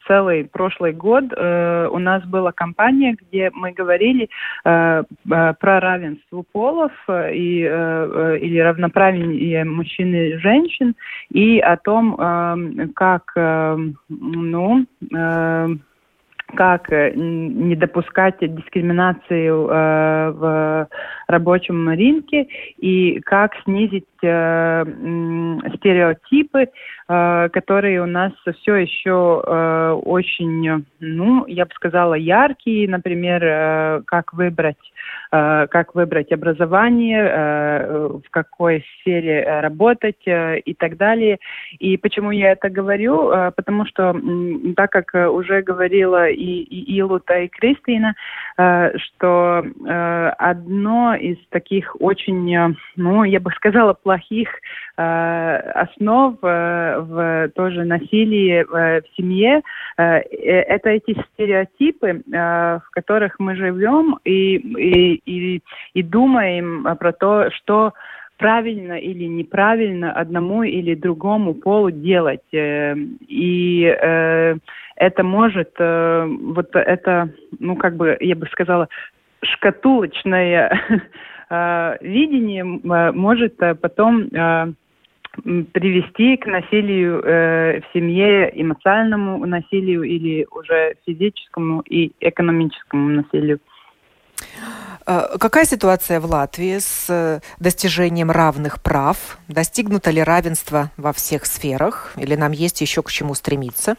целый 0.07 0.45
прошлый 0.45 0.93
год 0.93 1.25
у 1.31 1.99
нас 1.99 2.23
была 2.25 2.51
кампания, 2.51 3.15
где 3.21 3.51
мы 3.53 3.73
говорили 3.73 4.27
про 4.63 5.05
равенство 5.61 6.43
полов 6.51 6.91
и, 7.07 7.59
или 7.59 8.57
равноправие 8.57 9.65
мужчин 9.65 10.15
и 10.15 10.37
женщин, 10.37 10.95
и 11.31 11.59
о 11.59 11.77
том, 11.77 12.15
как, 12.95 13.33
ну, 14.09 14.85
как 16.55 16.91
э, 16.91 17.11
не 17.15 17.75
допускать 17.75 18.37
дискриминации 18.39 19.47
э, 19.47 20.31
в 20.31 20.87
рабочем 21.27 21.89
рынке 21.89 22.47
и 22.77 23.19
как 23.21 23.51
снизить 23.63 24.05
э, 24.23 24.85
стереотипы, 25.77 26.69
которые 27.07 28.03
у 28.03 28.05
нас 28.05 28.31
все 28.59 28.75
еще 28.75 29.41
очень, 30.05 30.85
ну, 30.99 31.45
я 31.47 31.65
бы 31.65 31.71
сказала, 31.73 32.13
яркие, 32.13 32.87
например, 32.87 34.03
как 34.05 34.33
выбрать 34.33 34.77
как 35.31 35.95
выбрать 35.95 36.31
образование, 36.31 38.19
в 38.19 38.29
какой 38.29 38.83
сфере 38.99 39.43
работать 39.61 40.21
и 40.25 40.75
так 40.77 40.97
далее. 40.97 41.39
И 41.79 41.97
почему 41.97 42.29
я 42.29 42.51
это 42.51 42.69
говорю? 42.69 43.31
Потому 43.55 43.85
что, 43.85 44.15
так 44.75 44.91
как 44.91 45.13
уже 45.31 45.63
говорила 45.63 46.27
и, 46.29 46.61
и 46.61 46.97
Илута, 46.97 47.39
и 47.39 47.47
Кристина, 47.47 48.15
э, 48.57 48.97
что 48.97 49.63
э, 49.63 50.29
одно 50.37 51.15
из 51.15 51.37
таких 51.49 51.95
очень, 51.99 52.55
э, 52.55 52.73
ну, 52.95 53.23
я 53.23 53.39
бы 53.39 53.51
сказала, 53.51 53.93
плохих 54.09 54.49
основ 54.95 56.35
в 56.41 57.49
тоже 57.55 57.85
насилии 57.85 58.63
в 58.63 59.03
семье, 59.15 59.61
это 59.97 60.89
эти 60.89 61.15
стереотипы, 61.33 62.21
в 62.27 62.83
которых 62.91 63.39
мы 63.39 63.55
живем 63.55 64.17
и, 64.25 64.55
и, 64.55 65.21
и, 65.25 65.61
и 65.93 66.03
думаем 66.03 66.87
про 66.97 67.13
то, 67.13 67.51
что 67.51 67.93
правильно 68.37 68.93
или 68.93 69.25
неправильно 69.25 70.11
одному 70.11 70.63
или 70.63 70.95
другому 70.95 71.53
полу 71.53 71.91
делать. 71.91 72.41
И 72.51 73.97
это 74.99 75.23
может, 75.23 75.71
э, 75.79 76.25
вот 76.27 76.75
это, 76.75 77.29
ну, 77.57 77.77
как 77.77 77.95
бы, 77.95 78.17
я 78.19 78.35
бы 78.35 78.45
сказала, 78.47 78.89
шкатулочное 79.41 80.69
э, 80.89 80.99
видение 81.49 82.63
э, 82.63 83.11
может 83.11 83.57
потом 83.81 84.29
привести 85.71 86.37
к 86.37 86.47
насилию 86.47 87.21
в 87.21 87.83
семье, 87.93 88.51
эмоциональному 88.53 89.45
насилию 89.45 90.03
или 90.03 90.45
уже 90.51 90.95
физическому 91.05 91.81
и 91.81 92.11
экономическому 92.19 93.09
насилию. 93.09 93.59
Какая 95.05 95.65
ситуация 95.65 96.19
в 96.19 96.25
Латвии 96.25 96.77
с 96.79 97.41
достижением 97.59 98.31
равных 98.31 98.81
прав? 98.81 99.37
Достигнуто 99.47 100.11
ли 100.11 100.21
равенство 100.21 100.91
во 100.97 101.13
всех 101.13 101.45
сферах? 101.45 102.13
Или 102.17 102.35
нам 102.35 102.51
есть 102.51 102.81
еще 102.81 103.01
к 103.01 103.09
чему 103.09 103.33
стремиться? 103.33 103.95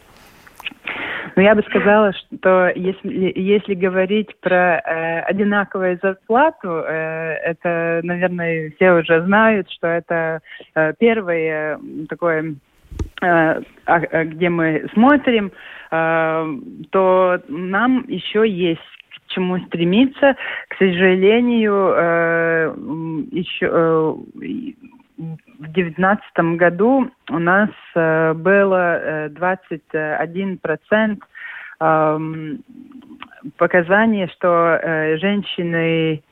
Но 1.35 1.41
я 1.41 1.55
бы 1.55 1.63
сказала, 1.63 2.13
что 2.13 2.71
если, 2.75 3.31
если 3.35 3.73
говорить 3.73 4.35
про 4.41 4.79
э, 4.79 5.19
одинаковую 5.21 5.99
зарплату, 6.01 6.83
э, 6.85 7.33
это, 7.43 8.01
наверное, 8.03 8.71
все 8.75 8.93
уже 8.93 9.23
знают, 9.25 9.69
что 9.71 9.87
это 9.87 10.41
э, 10.75 10.93
первое 10.99 11.79
такое 12.09 12.55
э, 13.21 13.25
а, 13.25 13.63
а, 13.85 14.25
где 14.25 14.49
мы 14.49 14.87
смотрим, 14.93 15.51
э, 15.91 16.57
то 16.91 17.41
нам 17.47 18.05
еще 18.07 18.47
есть 18.47 18.81
к 19.27 19.33
чему 19.33 19.59
стремиться. 19.67 20.35
К 20.69 20.77
сожалению, 20.77 21.93
э, 21.95 22.75
еще 23.31 24.17
в 25.17 25.71
девятнадцатом 25.71 26.57
году 26.57 27.11
у 27.29 27.39
нас 27.39 27.69
э, 27.95 28.33
было 28.33 29.29
21 29.31 30.53
э, 30.53 30.57
процент 30.57 31.23
э, 31.79 32.19
показаний, 33.57 34.27
что 34.27 34.79
э, 34.81 35.17
женщины 35.17 36.23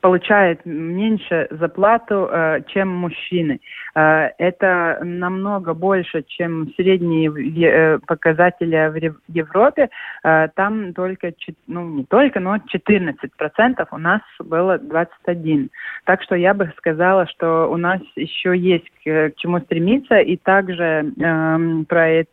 получает 0.00 0.64
меньше 0.64 1.48
зарплату, 1.50 2.28
э, 2.30 2.62
чем 2.68 2.88
мужчины. 2.88 3.60
Э, 3.94 4.30
это 4.38 5.00
намного 5.02 5.74
больше, 5.74 6.22
чем 6.26 6.72
средние 6.76 7.30
э, 7.30 7.98
показатели 8.06 8.88
в 8.88 9.16
Европе. 9.28 9.90
Там 10.22 10.92
только, 10.94 11.32
ну 11.66 11.88
не 11.88 12.04
только, 12.04 12.40
но 12.40 12.56
14%, 12.56 13.86
у 13.90 13.98
нас 13.98 14.20
было 14.38 14.78
21%. 14.78 15.68
Так 16.04 16.22
что 16.22 16.34
я 16.34 16.54
бы 16.54 16.72
сказала, 16.76 17.26
что 17.26 17.70
у 17.70 17.76
нас 17.76 18.00
еще 18.16 18.56
есть 18.56 18.90
к 19.04 19.32
чему 19.36 19.60
стремиться, 19.60 20.18
и 20.18 20.36
также 20.36 21.12
эм, 21.20 21.84
про 21.86 22.08
эти 22.08 22.28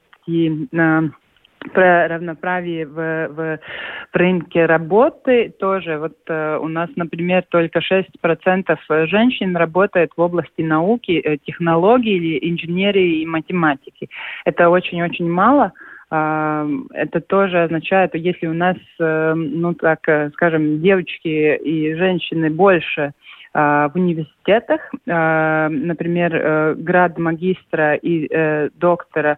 про 1.67 2.07
равноправие 2.07 2.85
в, 2.85 3.27
в, 3.29 3.59
в 4.11 4.15
рынке 4.15 4.65
работы 4.65 5.53
тоже. 5.59 5.97
Вот 5.97 6.17
э, 6.27 6.57
у 6.61 6.67
нас, 6.67 6.89
например, 6.95 7.43
только 7.49 7.79
6% 7.79 9.07
женщин 9.07 9.55
работает 9.55 10.11
в 10.15 10.21
области 10.21 10.61
науки, 10.61 11.11
э, 11.11 11.37
технологий 11.37 12.17
или 12.17 12.51
инженерии 12.51 13.21
и 13.21 13.25
математики. 13.25 14.09
Это 14.45 14.69
очень-очень 14.69 15.29
мало. 15.29 15.73
Э, 16.11 16.67
это 16.93 17.21
тоже 17.21 17.63
означает, 17.63 18.15
если 18.15 18.47
у 18.47 18.53
нас, 18.53 18.77
э, 18.99 19.33
ну 19.35 19.73
так 19.73 20.07
э, 20.07 20.29
скажем, 20.33 20.81
девочки 20.81 21.55
и 21.55 21.95
женщины 21.95 22.49
больше 22.49 23.11
э, 23.53 23.59
в 23.59 23.91
университетах, 23.95 24.81
э, 25.05 25.67
например, 25.69 26.75
град 26.75 27.17
магистра 27.17 27.95
и 27.95 28.69
доктора 28.75 29.37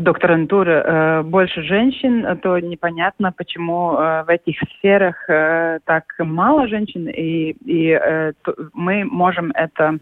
докторантуры 0.00 0.72
э, 0.72 1.22
больше 1.22 1.62
женщин, 1.62 2.38
то 2.42 2.58
непонятно, 2.58 3.32
почему 3.32 3.94
э, 3.94 4.24
в 4.24 4.28
этих 4.28 4.56
сферах 4.78 5.16
э, 5.28 5.78
так 5.84 6.04
мало 6.18 6.68
женщин, 6.68 7.08
и, 7.08 7.52
и 7.64 7.90
э, 7.90 8.32
мы 8.72 9.04
можем 9.04 9.50
это 9.52 9.98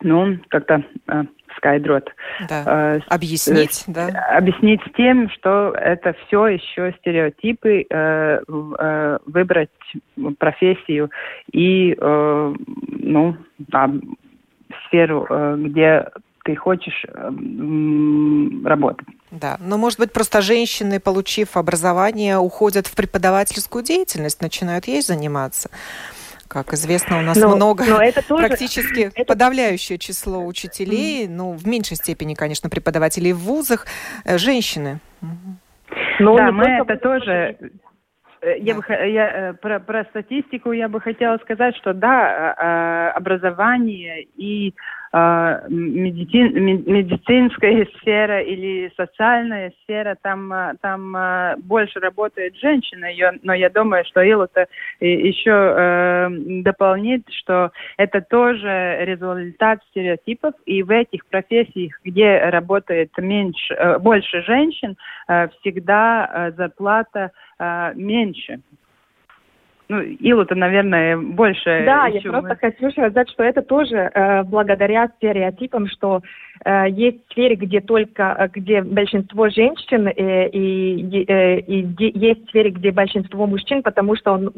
ну, 0.00 0.38
как-то 0.48 0.84
э, 1.08 1.24
скайдрот. 1.56 2.08
Да. 2.48 2.96
Э, 2.96 3.00
объяснить, 3.08 3.84
э, 3.88 3.92
да? 3.92 4.08
Объяснить 4.36 4.80
тем, 4.96 5.28
что 5.30 5.74
это 5.76 6.14
все 6.26 6.46
еще 6.46 6.94
стереотипы, 7.00 7.84
э, 7.88 8.40
э, 8.78 9.18
выбрать 9.26 9.70
профессию 10.38 11.10
и, 11.52 11.96
э, 11.98 12.54
ну, 12.88 13.36
да, 13.58 13.90
сферу, 14.86 15.26
э, 15.28 15.56
где 15.58 16.06
ты 16.48 16.56
хочешь 16.56 17.04
э, 17.06 17.30
работать. 18.66 19.06
Да, 19.30 19.58
но 19.60 19.76
может 19.76 19.98
быть 19.98 20.14
просто 20.14 20.40
женщины, 20.40 20.98
получив 20.98 21.58
образование, 21.58 22.38
уходят 22.38 22.86
в 22.86 22.96
преподавательскую 22.96 23.84
деятельность, 23.84 24.40
начинают 24.40 24.86
ей 24.86 25.02
заниматься. 25.02 25.68
Как 26.48 26.72
известно, 26.72 27.18
у 27.18 27.20
нас 27.20 27.36
но, 27.36 27.54
много, 27.54 27.84
но 27.84 28.02
это 28.02 28.26
тоже, 28.26 28.46
практически 28.46 29.00
это... 29.14 29.26
подавляющее 29.26 29.98
число 29.98 30.42
учителей, 30.42 31.26
mm. 31.26 31.30
ну, 31.30 31.52
в 31.52 31.66
меньшей 31.66 31.98
степени, 31.98 32.32
конечно, 32.32 32.70
преподавателей 32.70 33.34
в 33.34 33.40
вузах, 33.40 33.84
э, 34.24 34.38
женщины. 34.38 35.00
Но 36.18 36.34
да, 36.34 36.50
мы 36.50 36.64
это 36.64 36.96
тоже... 36.96 37.58
Э, 38.40 38.58
я, 38.58 38.72
да. 38.72 38.80
бы, 38.80 38.84
я 38.88 39.54
про, 39.60 39.80
про 39.80 40.04
статистику 40.04 40.72
я 40.72 40.88
бы 40.88 41.02
хотела 41.02 41.36
сказать, 41.44 41.76
что 41.76 41.92
да, 41.92 43.12
образование 43.14 44.22
и 44.34 44.72
а, 45.10 45.62
медицин, 45.68 46.52
медицинская 46.64 47.86
сфера 47.98 48.42
или 48.42 48.92
социальная 48.96 49.72
сфера, 49.82 50.16
там, 50.20 50.52
а, 50.52 50.74
там 50.80 51.16
а, 51.16 51.54
больше 51.58 51.98
работает 51.98 52.56
женщина, 52.56 53.06
но 53.42 53.54
я 53.54 53.70
думаю, 53.70 54.04
что 54.04 54.22
Илута 54.22 54.66
еще 55.00 55.50
э, 55.50 56.28
дополнит, 56.62 57.22
что 57.30 57.72
это 57.96 58.20
тоже 58.20 58.98
результат 59.00 59.80
стереотипов, 59.90 60.54
и 60.66 60.82
в 60.82 60.90
этих 60.90 61.24
профессиях, 61.26 61.98
где 62.04 62.38
работает 62.38 63.10
меньше, 63.16 63.74
э, 63.74 63.98
больше 63.98 64.42
женщин, 64.42 64.96
э, 65.28 65.48
всегда 65.60 66.52
зарплата 66.56 67.30
меньше. 67.94 68.60
Ну, 69.90 70.02
Илу-то, 70.02 70.54
наверное, 70.54 71.16
больше. 71.16 71.82
Да, 71.86 72.08
я 72.08 72.20
просто 72.20 72.56
хочу 72.56 72.90
сказать, 72.90 73.30
что 73.30 73.42
это 73.42 73.62
тоже 73.62 73.96
э, 73.96 74.42
благодаря 74.42 75.08
стереотипам, 75.16 75.86
что 75.88 76.20
э, 76.62 76.90
есть 76.90 77.18
сферы, 77.30 77.54
где 77.54 77.80
только, 77.80 78.36
э, 78.38 78.48
где 78.52 78.82
большинство 78.82 79.48
женщин, 79.48 80.08
э, 80.08 80.48
и, 80.50 81.24
э, 81.26 81.60
и 81.60 81.86
есть 82.18 82.48
сферы, 82.50 82.68
где 82.68 82.92
большинство 82.92 83.46
мужчин, 83.46 83.82
потому 83.82 84.14
что 84.14 84.32
он, 84.32 84.52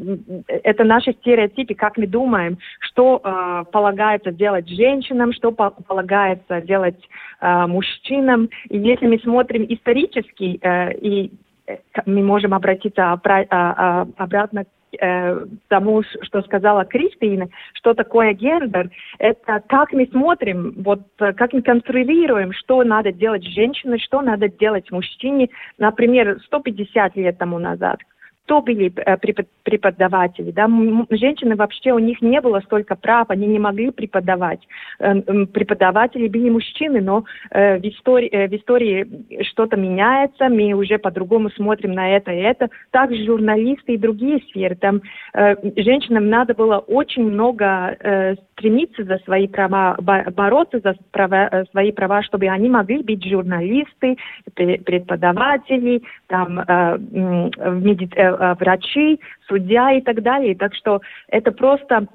это 0.47 0.83
наши 0.83 1.13
стереотипы, 1.13 1.75
как 1.75 1.95
мы 1.97 2.07
думаем, 2.07 2.57
что 2.81 3.21
э, 3.23 3.63
полагается 3.71 4.33
делать 4.33 4.67
женщинам, 4.67 5.31
что 5.31 5.53
по 5.53 5.69
полагается 5.69 6.59
делать 6.59 6.99
э, 7.39 7.67
мужчинам. 7.67 8.49
И 8.67 8.77
если 8.77 9.07
мы 9.07 9.17
смотрим 9.19 9.65
исторически, 9.69 10.59
э, 10.61 10.93
и 10.97 11.31
э, 11.67 11.77
мы 12.05 12.21
можем 12.21 12.53
обратиться 12.53 13.13
обра- 13.13 13.47
а, 13.49 13.73
а, 13.77 14.07
обратно 14.17 14.65
э, 14.99 15.45
тому, 15.67 16.03
что 16.21 16.41
сказала 16.41 16.85
Кристина, 16.85 17.47
что 17.73 17.93
такое 17.93 18.33
гендер, 18.33 18.89
это 19.19 19.61
как 19.67 19.93
мы 19.93 20.07
смотрим, 20.07 20.73
вот 20.77 21.01
э, 21.19 21.33
как 21.33 21.53
мы 21.53 21.61
конструируем, 21.61 22.53
что 22.53 22.83
надо 22.83 23.11
делать 23.11 23.43
женщине, 23.43 23.97
что 23.97 24.21
надо 24.21 24.47
делать 24.49 24.91
мужчине, 24.91 25.49
например, 25.77 26.39
150 26.45 27.15
лет 27.15 27.37
тому 27.37 27.59
назад 27.59 27.99
кто 28.45 28.61
были 28.61 28.91
э, 28.95 29.17
преподаватели. 29.63 30.51
Да? 30.51 30.67
Женщины 31.09 31.55
вообще, 31.55 31.93
у 31.93 31.99
них 31.99 32.21
не 32.21 32.41
было 32.41 32.59
столько 32.61 32.95
прав, 32.95 33.29
они 33.29 33.47
не 33.47 33.59
могли 33.59 33.91
преподавать. 33.91 34.59
Э, 34.99 35.21
преподаватели 35.45 36.27
были 36.27 36.49
мужчины, 36.49 37.01
но 37.01 37.23
э, 37.51 37.77
в 37.77 37.85
истории, 37.85 38.47
в 38.47 38.53
истории 38.53 39.07
что-то 39.43 39.77
меняется, 39.77 40.49
мы 40.49 40.73
уже 40.73 40.97
по-другому 40.97 41.49
смотрим 41.51 41.93
на 41.93 42.15
это 42.15 42.31
и 42.31 42.39
это. 42.39 42.69
Также 42.91 43.23
журналисты 43.25 43.93
и 43.93 43.97
другие 43.97 44.39
сферы. 44.49 44.75
Там 44.75 45.01
женщинам 45.33 46.29
надо 46.29 46.53
было 46.53 46.79
очень 46.79 47.23
много 47.23 48.35
стремиться 48.53 49.03
за 49.03 49.17
свои 49.19 49.47
права, 49.47 49.97
бороться 49.99 50.79
за 50.79 50.95
права, 51.11 51.63
свои 51.71 51.91
права, 51.91 52.21
чтобы 52.23 52.47
они 52.47 52.69
могли 52.69 53.03
быть 53.03 53.23
журналисты, 53.23 54.17
преподаватели, 54.55 56.01
там, 56.27 56.63
в 56.65 57.81
медицине 57.81 58.30
Э, 58.35 58.55
врачи, 58.59 59.19
судья 59.47 59.93
и 59.93 60.01
так 60.01 60.21
далее. 60.21 60.55
Так 60.55 60.75
что 60.75 61.01
это 61.27 61.51
просто 61.51 62.07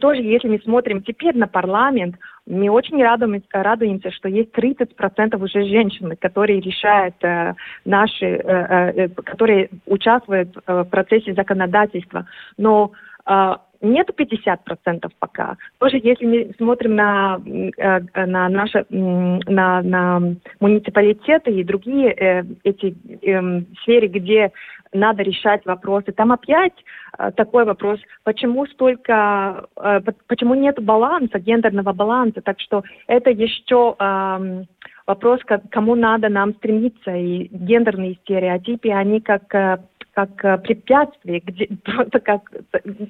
тоже, 0.00 0.22
если 0.22 0.48
мы 0.48 0.58
смотрим 0.60 1.02
теперь 1.02 1.36
на 1.36 1.46
парламент, 1.46 2.16
мы 2.46 2.70
очень 2.70 3.02
радуемся, 3.02 3.46
радуемся 3.52 4.10
что 4.12 4.28
есть 4.28 4.50
30% 4.52 5.42
уже 5.42 5.64
женщин, 5.64 6.16
которые 6.16 6.60
решают 6.60 7.16
э, 7.22 7.54
наши, 7.84 8.26
э, 8.26 8.92
э, 8.96 9.08
которые 9.08 9.70
участвуют 9.86 10.56
э, 10.56 10.82
в 10.82 10.84
процессе 10.84 11.34
законодательства. 11.34 12.26
Но 12.56 12.92
э, 13.26 13.54
нету 13.80 14.12
50% 14.12 15.10
пока. 15.18 15.56
Тоже 15.78 16.00
если 16.02 16.26
мы 16.26 16.54
смотрим 16.56 16.94
на, 16.94 17.40
э, 17.76 18.26
на 18.26 18.48
наши 18.48 18.86
на, 18.90 19.82
на 19.82 20.22
муниципалитеты 20.60 21.50
и 21.50 21.64
другие 21.64 22.12
э, 22.12 22.44
эти 22.64 22.96
э, 23.22 23.62
сферы, 23.82 24.08
где 24.08 24.52
надо 24.92 25.22
решать 25.22 25.64
вопросы, 25.66 26.12
там 26.12 26.32
опять 26.32 26.72
э, 27.18 27.30
такой 27.32 27.64
вопрос, 27.64 28.00
почему 28.24 28.66
столько, 28.66 29.66
э, 29.76 30.00
почему 30.26 30.54
нет 30.54 30.82
баланса, 30.82 31.38
гендерного 31.38 31.92
баланса. 31.92 32.40
Так 32.40 32.60
что 32.60 32.82
это 33.06 33.30
еще 33.30 33.94
э, 33.98 34.64
вопрос, 35.06 35.40
к 35.44 35.62
кому 35.70 35.94
надо 35.94 36.28
нам 36.28 36.54
стремиться. 36.54 37.14
И 37.14 37.48
гендерные 37.50 38.14
стереотипы, 38.22 38.90
они 38.90 39.20
как 39.20 39.54
э, 39.54 39.78
как 40.16 40.42
э, 40.46 40.56
препятствие, 40.56 41.40
где, 41.44 41.68
просто 41.84 42.20
как 42.20 42.50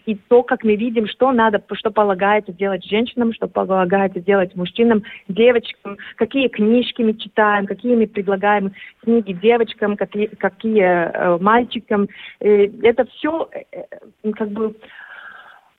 и 0.06 0.16
то, 0.28 0.42
как 0.42 0.64
мы 0.64 0.74
видим, 0.74 1.06
что 1.06 1.30
надо, 1.30 1.62
что 1.74 1.92
полагается 1.92 2.52
делать 2.52 2.84
женщинам, 2.84 3.32
что 3.32 3.46
полагается 3.46 4.20
делать 4.20 4.56
мужчинам, 4.56 5.04
девочкам, 5.28 5.98
какие 6.16 6.48
книжки 6.48 7.02
мы 7.02 7.14
читаем, 7.14 7.66
какие 7.66 7.94
мы 7.94 8.08
предлагаем 8.08 8.72
книги 9.02 9.32
девочкам, 9.32 9.96
какие, 9.96 10.26
какие 10.26 10.82
э, 10.82 11.38
мальчикам. 11.38 12.08
И 12.40 12.72
это 12.82 13.04
все 13.06 13.48
э, 13.52 14.32
как 14.32 14.48
бы 14.48 14.74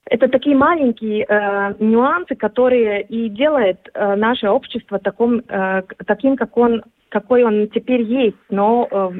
это 0.06 0.28
такие 0.28 0.56
маленькие 0.56 1.26
э, 1.28 1.74
нюансы, 1.78 2.36
которые 2.36 3.02
и 3.02 3.28
делают 3.28 3.90
э, 3.92 4.14
наше 4.14 4.48
общество 4.48 4.98
таком, 4.98 5.42
э, 5.46 5.82
таким, 6.06 6.36
как 6.36 6.56
он, 6.56 6.84
какой 7.10 7.44
он 7.44 7.68
теперь 7.68 8.00
есть. 8.00 8.38
Но 8.48 8.88
э, 8.90 9.10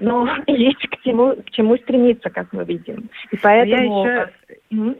но 0.00 0.28
есть 0.46 0.86
к 0.88 1.02
чему, 1.02 1.34
к 1.34 1.50
чему 1.50 1.76
стремиться, 1.76 2.30
как 2.30 2.52
мы 2.52 2.64
видим. 2.64 3.08
И 3.30 3.36
поэтому... 3.36 4.04
Я 4.04 4.22
еще... 4.22 4.96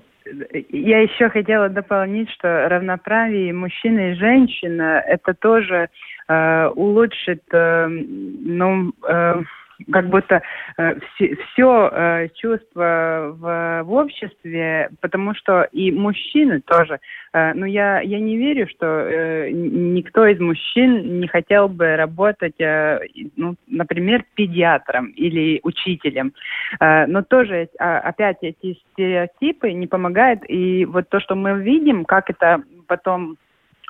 Я 0.69 1.01
еще 1.01 1.29
хотела 1.31 1.69
дополнить, 1.71 2.31
что 2.31 2.69
равноправие 2.69 3.53
мужчины 3.53 4.13
и 4.13 4.15
женщины 4.15 4.83
это 4.83 5.35
тоже 5.35 5.89
э, 6.29 6.67
улучшит, 6.69 7.43
э, 7.53 7.89
ну, 7.89 8.93
э, 9.09 9.43
как 9.91 10.09
будто 10.09 10.43
э, 10.77 10.95
все, 11.15 11.37
все 11.37 11.91
э, 11.93 12.29
чувство 12.35 13.37
в, 13.39 13.83
в 13.85 13.93
обществе, 13.93 14.91
потому 15.01 15.35
что 15.35 15.63
и 15.73 15.93
мужчины 15.93 16.61
тоже. 16.61 17.01
Э, 17.33 17.53
но 17.55 17.67
я, 17.67 18.01
я 18.01 18.21
не 18.21 18.37
верю, 18.37 18.69
что 18.69 18.87
э, 18.87 19.51
никто 19.51 20.27
из 20.27 20.41
мужчин 20.41 21.21
не 21.21 21.29
хотел 21.29 21.69
бы 21.69 21.97
работать, 21.97 22.61
э, 22.61 23.01
ну, 23.37 23.55
например, 23.67 24.25
педиатром 24.35 25.07
или 25.09 25.61
учителем. 25.63 26.33
Э, 26.81 27.07
но 27.07 27.23
тоже, 27.23 27.69
э, 27.79 27.85
опять, 27.85 28.39
эти 28.43 28.79
стереотипы 28.93 29.73
не 29.73 29.87
помогают. 29.87 30.43
И 30.49 30.85
вот 30.85 31.09
то, 31.09 31.21
что 31.21 31.35
мы 31.35 31.61
видим, 31.61 32.05
как 32.05 32.31
это 32.31 32.63
потом 32.87 33.37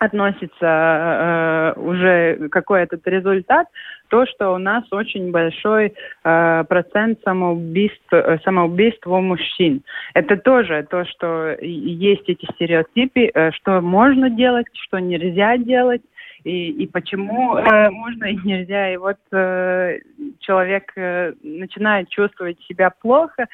относится 0.00 1.74
э, 1.76 1.80
уже 1.80 2.48
какой 2.48 2.82
этот 2.82 3.06
результат, 3.06 3.66
то, 4.08 4.24
что 4.24 4.54
у 4.54 4.58
нас 4.58 4.82
очень 4.92 5.30
большой 5.30 5.92
э, 6.24 6.64
процент 6.68 7.20
самоубийств, 7.22 8.10
э, 8.10 8.38
самоубийств 8.42 9.06
у 9.06 9.20
мужчин. 9.20 9.82
Это 10.14 10.38
тоже 10.38 10.86
то, 10.90 11.04
что 11.04 11.54
есть 11.60 12.26
эти 12.28 12.46
стереотипы, 12.54 13.30
э, 13.32 13.50
что 13.52 13.82
можно 13.82 14.30
делать, 14.30 14.66
что 14.72 14.98
нельзя 14.98 15.58
делать. 15.58 16.02
И, 16.44 16.70
и 16.70 16.86
почему 16.86 17.56
э, 17.58 17.90
можно 17.90 18.24
и 18.24 18.38
нельзя. 18.42 18.94
И 18.94 18.96
вот 18.96 19.18
э, 19.32 19.98
человек 20.38 20.92
э, 20.96 21.34
начинает 21.42 22.08
чувствовать 22.08 22.58
себя 22.66 22.88
плохо, 22.88 23.46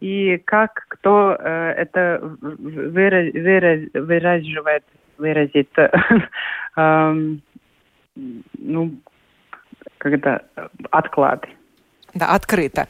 и 0.00 0.36
как 0.44 0.84
кто 0.88 1.34
э, 1.40 1.72
это 1.78 2.20
выраз, 2.20 3.32
выраз, 3.32 3.80
выраживает 3.94 4.84
выразить, 5.18 5.68
ну, 6.76 7.40
когда 9.98 10.40
отклады. 10.90 11.48
Да, 12.14 12.30
открыто. 12.30 12.88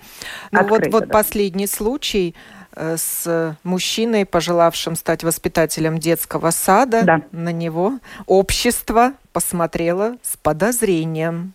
Ну 0.52 0.60
открыто, 0.60 0.90
вот, 0.90 0.92
вот 0.92 1.08
да. 1.08 1.12
последний 1.12 1.66
случай 1.66 2.34
э, 2.76 2.96
с 2.98 3.56
мужчиной, 3.64 4.26
пожелавшим 4.26 4.96
стать 4.96 5.24
воспитателем 5.24 5.98
детского 5.98 6.50
сада. 6.50 7.02
Да. 7.02 7.22
На 7.32 7.50
него 7.50 7.98
общество 8.26 9.14
посмотрело 9.32 10.18
с 10.22 10.36
подозрением. 10.36 11.54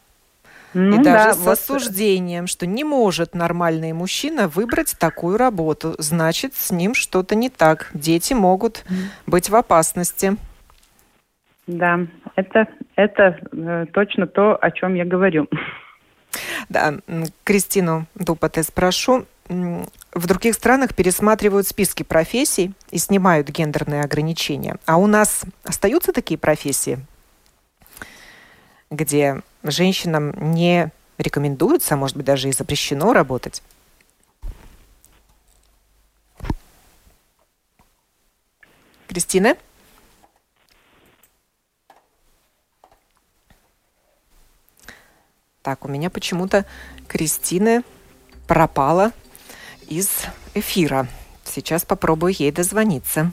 Ну, 0.73 0.99
и 0.99 1.03
даже 1.03 1.29
да, 1.29 1.33
с 1.33 1.37
вот... 1.37 1.51
осуждением, 1.51 2.47
что 2.47 2.67
не 2.67 2.83
может 2.83 3.33
нормальный 3.33 3.93
мужчина 3.93 4.47
выбрать 4.47 4.95
такую 4.99 5.37
работу. 5.37 5.95
Значит, 5.97 6.53
с 6.55 6.71
ним 6.71 6.93
что-то 6.93 7.35
не 7.35 7.49
так. 7.49 7.89
Дети 7.93 8.33
могут 8.33 8.83
быть 9.25 9.49
в 9.49 9.55
опасности. 9.55 10.37
Да, 11.69 11.99
это, 12.35 12.67
это 12.95 13.37
э, 13.51 13.85
точно 13.93 14.25
то, 14.25 14.57
о 14.59 14.71
чем 14.71 14.95
я 14.95 15.05
говорю. 15.05 15.47
Да, 16.67 16.95
Кристину 17.43 18.07
Дупате 18.15 18.63
спрошу. 18.63 19.25
В 19.47 20.27
других 20.27 20.55
странах 20.55 20.95
пересматривают 20.95 21.67
списки 21.67 22.01
профессий 22.01 22.73
и 22.89 22.97
снимают 22.97 23.49
гендерные 23.49 24.01
ограничения. 24.01 24.77
А 24.87 24.97
у 24.97 25.05
нас 25.05 25.43
остаются 25.63 26.11
такие 26.11 26.39
профессии, 26.39 26.97
где 28.89 29.41
женщинам 29.61 30.33
не 30.55 30.89
рекомендуется, 31.19 31.93
а 31.93 31.97
может 31.97 32.17
быть 32.17 32.25
даже 32.25 32.49
и 32.49 32.51
запрещено 32.51 33.13
работать? 33.13 33.61
Кристина? 39.07 39.55
Так, 45.69 45.85
у 45.85 45.87
меня 45.87 46.09
почему-то 46.09 46.65
Кристина 47.07 47.83
пропала 48.47 49.11
из 49.87 50.09
эфира. 50.55 51.07
Сейчас 51.45 51.85
попробую 51.85 52.33
ей 52.35 52.51
дозвониться. 52.51 53.31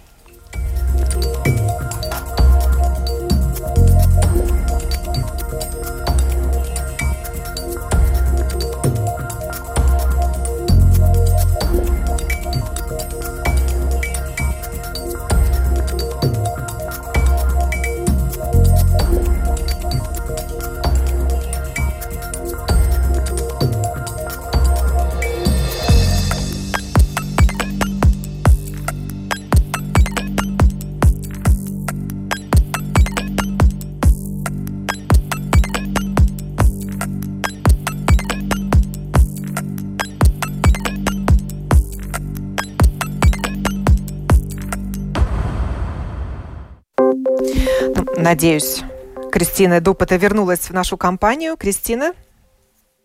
Надеюсь, 48.29 48.83
Кристина 49.31 49.81
Дупота 49.81 50.17
вернулась 50.17 50.69
в 50.69 50.73
нашу 50.75 50.97
компанию. 50.97 51.57
Кристина, 51.57 52.11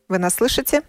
вы 0.10 0.18
нас 0.18 0.34
слышите? 0.34 0.82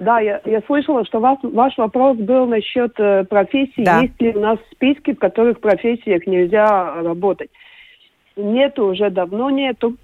Да, 0.00 0.18
я, 0.18 0.40
я 0.44 0.60
слышала, 0.66 1.04
что 1.04 1.20
вас, 1.20 1.38
ваш 1.44 1.78
вопрос 1.78 2.16
был 2.16 2.46
насчет 2.46 2.90
э, 2.98 3.22
профессий. 3.22 3.84
Да. 3.84 4.00
Есть 4.00 4.20
ли 4.20 4.34
у 4.34 4.40
нас 4.40 4.58
списки, 4.72 5.12
в 5.14 5.20
которых 5.20 5.60
профессиях 5.60 6.26
нельзя 6.26 7.02
работать? 7.02 7.50
Нету, 8.34 8.86
уже 8.86 9.10
давно 9.10 9.48
нету. 9.50 9.94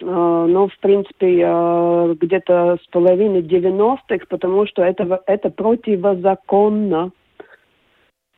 Э, 0.00 0.06
но, 0.06 0.68
в 0.68 0.78
принципе, 0.78 1.42
э, 1.44 2.14
где-то 2.18 2.78
с 2.82 2.86
половины 2.86 3.42
90-х, 3.42 4.24
потому 4.30 4.66
что 4.66 4.82
это, 4.82 5.20
это 5.26 5.50
противозаконно. 5.50 7.10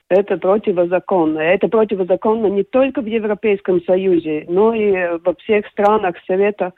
Это 0.09 0.38
противозаконно. 0.38 1.38
Это 1.38 1.68
противозаконно 1.68 2.47
не 2.47 2.62
только 2.62 3.03
в 3.03 3.07
Европейском 3.07 3.83
Союзе, 3.85 4.47
но 4.49 4.73
и 4.73 5.18
во 5.23 5.35
всех 5.35 5.66
странах 5.68 6.16
Совета, 6.27 6.73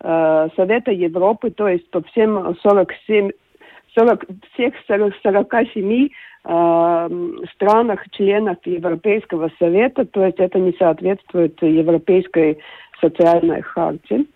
э, 0.00 0.48
Совета 0.54 0.92
Европы, 0.92 1.50
то 1.50 1.66
есть 1.68 1.90
по 1.90 2.02
всем 2.02 2.56
47 2.62 3.30
40, 3.96 4.24
всех 4.52 4.74
47 4.86 6.08
э, 6.08 6.08
странах, 7.54 8.00
членах 8.12 8.58
Европейского 8.64 9.50
Совета, 9.58 10.04
то 10.04 10.24
есть 10.24 10.38
это 10.38 10.58
не 10.60 10.72
соответствует 10.78 11.60
Европейской 11.62 12.58
социальной 13.00 13.62
харте. 13.62 14.26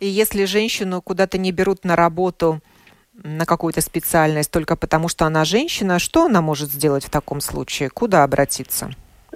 И 0.00 0.06
если 0.06 0.44
женщину 0.44 1.02
куда-то 1.02 1.38
не 1.38 1.52
берут 1.52 1.84
на 1.84 1.96
работу 1.96 2.60
на 3.22 3.44
какую-то 3.46 3.80
специальность 3.80 4.50
только 4.50 4.76
потому, 4.76 5.08
что 5.08 5.24
она 5.24 5.44
женщина, 5.44 5.98
что 5.98 6.26
она 6.26 6.40
может 6.40 6.70
сделать 6.70 7.04
в 7.04 7.10
таком 7.10 7.40
случае? 7.40 7.90
Куда 7.90 8.24
обратиться? 8.24 8.90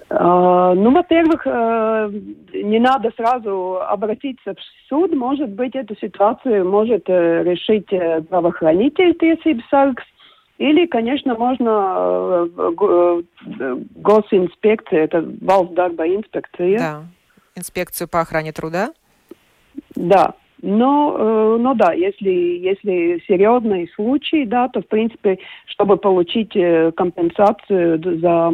Uh, 0.09 0.73
ну, 0.73 0.91
во-первых, 0.91 1.47
uh, 1.47 2.09
не 2.53 2.79
надо 2.79 3.11
сразу 3.15 3.81
обратиться 3.81 4.53
в 4.53 4.57
суд. 4.89 5.13
Может 5.15 5.49
быть, 5.49 5.73
эту 5.75 5.95
ситуацию 5.95 6.69
может 6.69 7.07
uh, 7.07 7.43
решить 7.43 7.91
uh, 7.93 8.21
правоохранитель 8.23 9.15
tiesības 9.19 9.63
sargs. 9.71 10.03
Или, 10.57 10.85
конечно, 10.85 11.35
можно 11.35 12.47
госинспекция, 13.95 15.05
это 15.05 15.19
darba 15.19 16.05
инспекция. 16.15 16.77
Да, 16.77 17.03
инспекцию 17.55 18.07
по 18.07 18.19
охране 18.19 18.51
труда. 18.51 18.91
Да, 19.95 20.35
но, 20.61 21.15
э, 21.17 21.57
но 21.59 21.73
да, 21.73 21.93
если, 21.93 22.29
если 22.29 23.23
серьезный 23.27 23.89
случай, 23.95 24.45
да, 24.45 24.67
то, 24.67 24.81
в 24.81 24.87
принципе, 24.87 25.39
чтобы 25.65 25.97
получить 25.97 26.55
э, 26.55 26.91
компенсацию 26.91 27.99
за, 28.19 28.53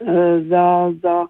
э, 0.00 0.42
за, 0.48 0.94
за 1.02 1.28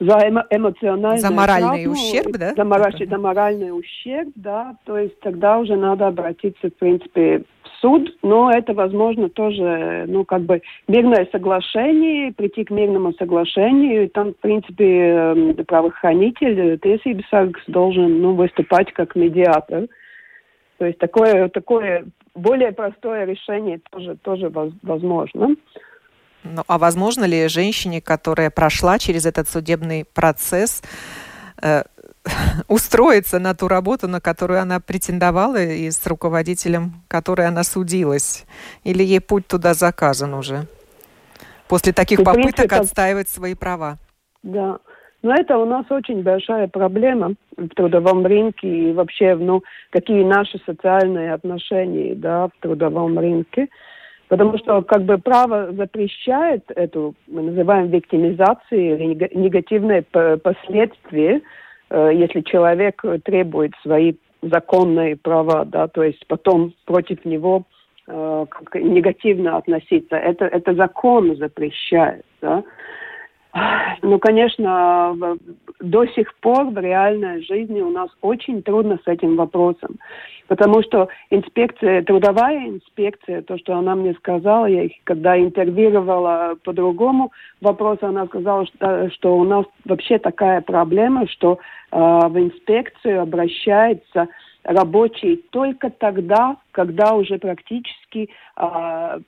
за 0.00 0.18
эмо 0.28 0.44
эмоциональный 0.50 1.20
за 1.20 1.30
моральный 1.30 1.84
травму, 1.84 1.92
ущерб, 1.92 2.32
да? 2.36 2.54
За, 2.54 2.64
мораль, 2.64 3.08
за 3.08 3.18
моральный 3.18 3.78
ущерб, 3.78 4.32
да, 4.34 4.76
то 4.84 4.98
есть 4.98 5.18
тогда 5.20 5.58
уже 5.58 5.76
надо 5.76 6.08
обратиться, 6.08 6.68
в 6.68 6.74
принципе, 6.74 7.44
суд, 7.84 8.16
но 8.22 8.50
это 8.50 8.72
возможно 8.72 9.28
тоже, 9.28 10.06
ну, 10.08 10.24
как 10.24 10.40
бы 10.42 10.62
мирное 10.88 11.28
соглашение, 11.30 12.32
прийти 12.32 12.64
к 12.64 12.70
мирному 12.70 13.12
соглашению, 13.12 14.04
и 14.04 14.08
там, 14.08 14.32
в 14.32 14.36
принципе, 14.38 14.84
эм, 14.84 15.54
правоохранитель, 15.66 16.78
tiesības 16.82 17.60
должен, 17.66 18.22
ну, 18.22 18.34
выступать 18.34 18.90
как 18.94 19.14
медиатор. 19.14 19.86
То 20.78 20.86
есть 20.86 20.98
такое, 20.98 21.48
такое 21.50 22.06
более 22.34 22.72
простое 22.72 23.26
решение 23.26 23.80
тоже, 23.90 24.16
тоже 24.16 24.50
возможно. 24.82 25.54
Ну, 26.42 26.62
а 26.66 26.78
возможно 26.78 27.24
ли 27.24 27.48
женщине, 27.48 28.00
которая 28.00 28.50
прошла 28.50 28.98
через 28.98 29.26
этот 29.26 29.46
судебный 29.46 30.06
процесс, 30.06 30.82
э, 31.62 31.82
устроиться 32.68 33.38
на 33.38 33.54
ту 33.54 33.68
работу, 33.68 34.08
на 34.08 34.20
которую 34.20 34.60
она 34.60 34.80
претендовала, 34.80 35.62
и 35.62 35.90
с 35.90 36.06
руководителем, 36.06 36.92
которой 37.08 37.46
она 37.46 37.64
судилась? 37.64 38.46
Или 38.84 39.02
ей 39.02 39.20
путь 39.20 39.46
туда 39.46 39.74
заказан 39.74 40.34
уже? 40.34 40.66
После 41.68 41.92
таких 41.92 42.20
и 42.20 42.24
попыток 42.24 42.54
принципе, 42.54 42.76
отстаивать 42.76 43.28
свои 43.28 43.54
права. 43.54 43.96
Да. 44.42 44.78
Но 45.22 45.32
это 45.32 45.56
у 45.56 45.64
нас 45.64 45.86
очень 45.90 46.22
большая 46.22 46.68
проблема 46.68 47.34
в 47.56 47.68
трудовом 47.68 48.26
рынке 48.26 48.68
и 48.68 48.92
вообще, 48.92 49.34
ну, 49.36 49.62
какие 49.90 50.22
наши 50.22 50.60
социальные 50.66 51.32
отношения, 51.32 52.14
да, 52.14 52.48
в 52.48 52.52
трудовом 52.60 53.18
рынке. 53.18 53.68
Потому 54.28 54.58
что 54.58 54.82
как 54.82 55.04
бы 55.04 55.16
право 55.18 55.72
запрещает 55.72 56.64
эту, 56.74 57.14
мы 57.26 57.42
называем 57.42 57.88
виктимизацией 57.88 58.94
или 58.94 59.30
негативные 59.34 60.02
последствия 60.02 61.40
если 61.96 62.40
человек 62.40 63.02
требует 63.24 63.72
свои 63.82 64.14
законные 64.50 65.16
права, 65.16 65.64
да, 65.64 65.88
то 65.88 66.02
есть 66.02 66.26
потом 66.26 66.74
против 66.84 67.24
него 67.24 67.64
э, 68.06 68.46
негативно 68.74 69.56
относиться. 69.56 70.16
Это, 70.16 70.46
это 70.46 70.74
закон 70.74 71.36
запрещает, 71.36 72.24
да. 72.40 72.62
Ну, 74.02 74.18
конечно, 74.18 75.16
до 75.80 76.06
сих 76.06 76.34
пор 76.36 76.66
в 76.66 76.78
реальной 76.78 77.42
жизни 77.42 77.80
у 77.80 77.90
нас 77.90 78.10
очень 78.20 78.62
трудно 78.62 78.98
с 79.04 79.08
этим 79.08 79.36
вопросом. 79.36 79.98
Потому 80.46 80.82
что 80.82 81.08
инспекция, 81.30 82.02
трудовая 82.02 82.68
инспекция, 82.68 83.42
то, 83.42 83.56
что 83.56 83.76
она 83.76 83.94
мне 83.94 84.12
сказала, 84.14 84.66
я 84.66 84.84
их 84.84 84.92
когда 85.04 85.38
интервьюировала 85.38 86.56
по 86.64 86.72
другому 86.72 87.32
вопросу, 87.62 88.06
она 88.06 88.26
сказала, 88.26 88.66
что, 88.66 89.10
что 89.10 89.38
у 89.38 89.44
нас 89.44 89.64
вообще 89.84 90.18
такая 90.18 90.60
проблема, 90.60 91.26
что 91.28 91.58
э, 91.90 91.96
в 91.96 92.38
инспекцию 92.38 93.22
обращается 93.22 94.28
рабочий 94.64 95.36
только 95.50 95.90
тогда, 95.90 96.56
когда 96.72 97.14
уже 97.14 97.38
практически 97.38 98.28
э, 98.56 99.20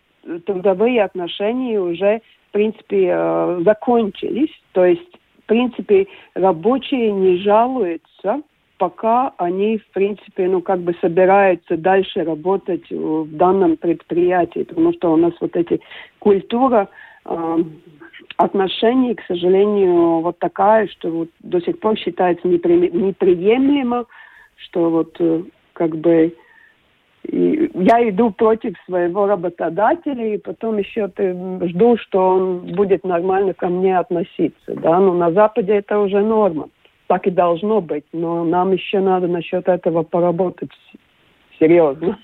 трудовые 0.45 1.03
отношения 1.03 1.81
уже 1.81 2.21
принципе, 2.57 3.11
э, 3.13 3.61
закончились. 3.65 4.51
То 4.73 4.87
есть, 4.87 5.13
в 5.43 5.47
принципе, 5.47 6.07
рабочие 6.35 7.13
не 7.13 7.37
жалуются, 7.37 8.41
пока 8.79 9.35
они, 9.37 9.77
в 9.77 9.87
принципе, 9.93 10.49
ну, 10.49 10.63
как 10.63 10.81
бы 10.81 10.95
собираются 11.03 11.77
дальше 11.77 12.25
работать 12.25 12.91
в 12.91 13.37
данном 13.37 13.77
предприятии. 13.77 14.65
Потому 14.65 14.95
что 14.95 15.13
у 15.13 15.17
нас 15.17 15.35
вот 15.41 15.55
эти 15.55 15.81
культура 16.19 16.89
э, 17.27 17.59
отношений, 18.39 19.15
к 19.15 19.23
сожалению, 19.29 20.21
вот 20.21 20.39
такая, 20.39 20.89
что 20.89 21.11
вот 21.11 21.29
до 21.41 21.61
сих 21.61 21.79
пор 21.79 21.99
считается 21.99 22.49
непри, 22.49 22.91
неприемлемо, 22.91 24.07
что 24.57 24.89
вот 24.89 25.15
э, 25.19 25.43
как 25.75 25.95
бы 25.95 26.35
и 27.27 27.71
я 27.75 28.09
иду 28.09 28.31
против 28.31 28.75
своего 28.85 29.27
работодателя, 29.27 30.35
и 30.35 30.39
потом 30.39 30.79
еще 30.79 31.09
ты 31.09 31.35
жду, 31.69 31.97
что 31.99 32.29
он 32.37 32.59
будет 32.75 33.05
нормально 33.05 33.55
ко 33.55 33.69
мне 33.69 33.99
относиться. 33.99 34.75
Да? 34.75 35.01
Но 35.01 35.13
на 35.13 35.33
Западе 35.33 35.75
это 35.75 35.99
уже 35.99 36.21
норма. 36.21 36.69
Так 37.09 37.27
и 37.27 37.31
должно 37.31 37.81
быть. 37.81 38.05
Но 38.13 38.45
нам 38.45 38.73
еще 38.73 39.01
надо 39.01 39.29
насчет 39.29 39.69
этого 39.69 40.03
поработать 40.03 40.71
серьезно. 41.59 42.19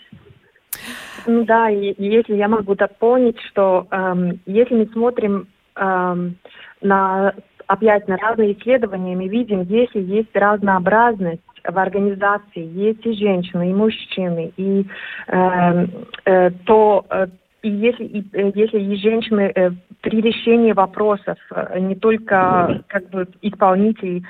Ну 1.26 1.44
да, 1.44 1.70
и 1.70 1.94
если 1.98 2.34
я 2.34 2.48
могу 2.48 2.74
дополнить, 2.74 3.40
что 3.50 3.86
эм, 3.90 4.40
если 4.46 4.74
мы 4.74 4.86
смотрим 4.86 5.46
эм, 5.76 6.36
на 6.80 7.34
опять 7.66 8.08
на 8.08 8.16
разные 8.16 8.52
исследования, 8.52 9.16
мы 9.16 9.28
видим, 9.28 9.62
если 9.62 10.00
есть 10.00 10.34
разнообразность 10.34 11.40
в 11.64 11.78
организации 11.78 12.64
есть 12.74 13.04
и 13.06 13.12
женщины, 13.12 13.70
и 13.70 13.74
мужчины, 13.74 14.52
и 14.56 14.86
э, 15.28 15.86
э, 16.24 16.50
то 16.64 17.06
э, 17.10 17.26
и 17.62 17.70
если, 17.70 18.04
и, 18.04 18.24
э, 18.32 18.52
если 18.54 18.80
и 18.80 18.96
женщины 18.96 19.52
э, 19.54 19.70
при 20.00 20.20
решении 20.20 20.72
вопросов, 20.72 21.38
э, 21.50 21.78
не 21.78 21.94
только 21.94 22.82
как 22.88 23.08
бы 23.10 23.28
исполнителей, 23.40 24.24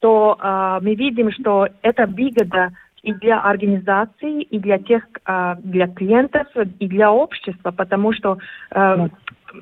то 0.00 0.38
э, 0.38 0.78
мы 0.82 0.94
видим, 0.94 1.32
что 1.32 1.68
это 1.82 2.06
выгода 2.06 2.72
и 3.02 3.12
для 3.14 3.40
организации, 3.40 4.42
и 4.42 4.58
для 4.58 4.78
тех, 4.78 5.04
э, 5.26 5.54
для 5.62 5.88
клиентов, 5.88 6.46
и 6.78 6.86
для 6.86 7.10
общества, 7.10 7.70
потому 7.70 8.12
что 8.12 8.38
э, 8.70 9.08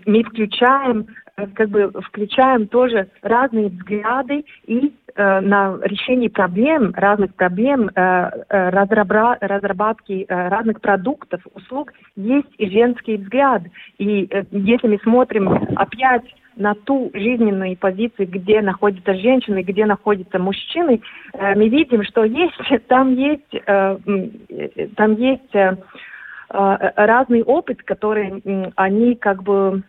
мы 0.06 0.22
включаем 0.24 1.06
как 1.54 1.68
бы 1.68 1.90
включаем 2.02 2.66
тоже 2.66 3.08
разные 3.22 3.68
взгляды 3.68 4.44
и 4.66 4.92
э, 5.14 5.40
на 5.40 5.78
решение 5.82 6.30
проблем, 6.30 6.92
разных 6.94 7.34
проблем, 7.34 7.88
э, 7.88 7.90
э, 7.94 8.68
разрабра, 8.70 9.38
разработки 9.40 10.26
э, 10.28 10.48
разных 10.48 10.80
продуктов, 10.80 11.40
услуг, 11.54 11.92
есть 12.16 12.52
и 12.58 12.68
женский 12.70 13.16
взгляд. 13.16 13.62
И 13.98 14.28
э, 14.30 14.44
если 14.50 14.88
мы 14.88 14.98
смотрим 15.02 15.48
опять 15.76 16.24
на 16.56 16.74
ту 16.74 17.10
жизненную 17.14 17.76
позицию, 17.76 18.28
где 18.28 18.60
находятся 18.60 19.14
женщины, 19.14 19.62
где 19.62 19.86
находятся 19.86 20.38
мужчины, 20.38 21.00
э, 21.32 21.54
мы 21.54 21.68
видим, 21.68 22.04
что 22.04 22.24
есть, 22.24 22.58
там 22.88 23.14
есть, 23.14 23.54
э, 23.54 23.60
э 23.66 24.88
там 24.96 25.14
есть 25.14 25.54
э, 25.54 25.76
э 26.50 26.92
разный 26.96 27.42
опыт, 27.42 27.82
который 27.82 28.42
э, 28.44 28.70
они 28.76 29.14
как 29.14 29.42
бы 29.42 29.82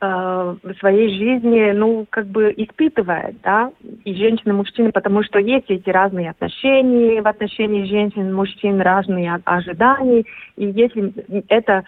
в 0.00 0.74
своей 0.80 1.08
жизни, 1.16 1.72
ну, 1.72 2.06
как 2.10 2.26
бы 2.26 2.52
испытывает, 2.56 3.36
да, 3.42 3.72
и 4.04 4.14
женщины, 4.14 4.50
и 4.50 4.56
мужчины, 4.56 4.92
потому 4.92 5.22
что 5.22 5.38
есть 5.38 5.70
эти 5.70 5.88
разные 5.88 6.30
отношения 6.30 7.22
в 7.22 7.26
отношении 7.26 7.84
женщин, 7.84 8.34
мужчин, 8.34 8.80
разные 8.80 9.40
ожидания, 9.44 10.24
и 10.56 10.66
если 10.66 11.12
это 11.48 11.84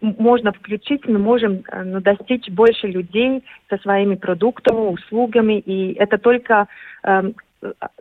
можно 0.00 0.52
включить, 0.52 1.06
мы 1.06 1.18
можем 1.18 1.62
ну, 1.84 2.00
достичь 2.00 2.48
больше 2.48 2.86
людей 2.86 3.42
со 3.68 3.78
своими 3.78 4.14
продуктами, 4.14 4.92
услугами, 4.92 5.58
и 5.58 5.94
это 5.94 6.18
только 6.18 6.66
э, 7.02 7.32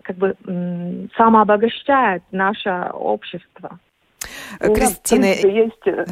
как 0.02 0.16
бы 0.18 0.36
э, 0.46 1.08
самообогащает 1.16 2.24
наше 2.32 2.90
общество. 2.94 3.80
Кристина... 4.60 5.28
Ну, 5.44 5.50
есть 5.50 5.82
да. 5.86 6.06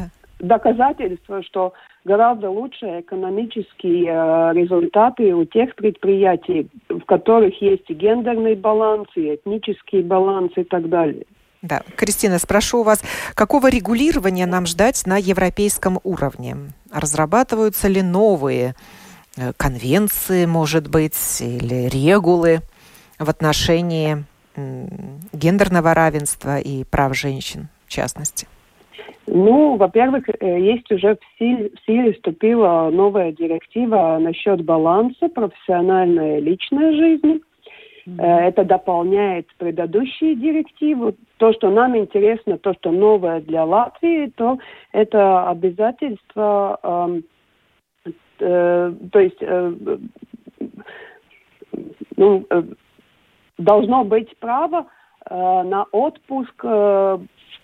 Доказательства, 0.43 1.41
что 1.43 1.73
гораздо 2.05 2.49
лучше 2.49 2.99
экономические 2.99 4.05
э, 4.07 4.53
результаты 4.53 5.33
у 5.33 5.45
тех 5.45 5.73
предприятий, 5.75 6.69
в 6.89 7.01
которых 7.05 7.59
есть 7.61 7.89
и 7.89 7.93
гендерный 7.93 8.55
баланс, 8.55 9.07
и 9.15 9.35
этнический 9.35 10.01
баланс 10.01 10.51
и 10.55 10.63
так 10.63 10.89
далее. 10.89 11.25
Да. 11.61 11.81
Кристина, 11.95 12.39
спрошу 12.39 12.83
вас, 12.83 13.01
какого 13.35 13.69
регулирования 13.69 14.45
нам 14.45 14.65
ждать 14.65 15.01
на 15.05 15.17
европейском 15.17 15.99
уровне? 16.03 16.57
Разрабатываются 16.91 17.87
ли 17.87 18.01
новые 18.01 18.75
э, 19.37 19.53
конвенции, 19.55 20.45
может 20.45 20.89
быть, 20.89 21.41
или 21.41 21.87
регулы 21.87 22.59
в 23.17 23.29
отношении 23.29 24.25
гендерного 25.31 25.95
равенства 25.95 26.59
и 26.59 26.83
прав 26.83 27.17
женщин, 27.17 27.69
в 27.87 27.89
частности? 27.89 28.45
Ну, 29.25 29.77
во-первых, 29.77 30.25
э, 30.27 30.59
есть 30.59 30.91
уже 30.91 31.15
в 31.15 31.39
силе, 31.39 31.69
в 31.69 31.85
силе 31.85 32.13
вступила 32.13 32.89
новая 32.91 33.31
директива 33.31 34.17
насчет 34.19 34.63
баланса 34.63 35.29
профессиональной 35.29 36.39
и 36.39 36.41
личной 36.41 36.95
жизни. 36.95 37.41
Mm-hmm. 38.05 38.21
Это 38.21 38.65
дополняет 38.65 39.47
предыдущие 39.57 40.35
директивы. 40.35 41.15
То, 41.37 41.53
что 41.53 41.69
нам 41.69 41.97
интересно, 41.97 42.57
то, 42.57 42.73
что 42.73 42.91
новое 42.91 43.39
для 43.39 43.63
Латвии, 43.63 44.27
то 44.35 44.57
это 44.91 45.49
обязательство, 45.49 47.21
э, 48.03 48.11
э, 48.39 48.93
то 49.09 49.19
есть 49.19 49.37
э, 49.39 49.73
ну, 52.17 52.45
э, 52.49 52.63
должно 53.57 54.03
быть 54.03 54.35
право 54.37 54.87
э, 55.29 55.33
на 55.63 55.85
отпуск 55.91 56.53
э, 56.63 57.19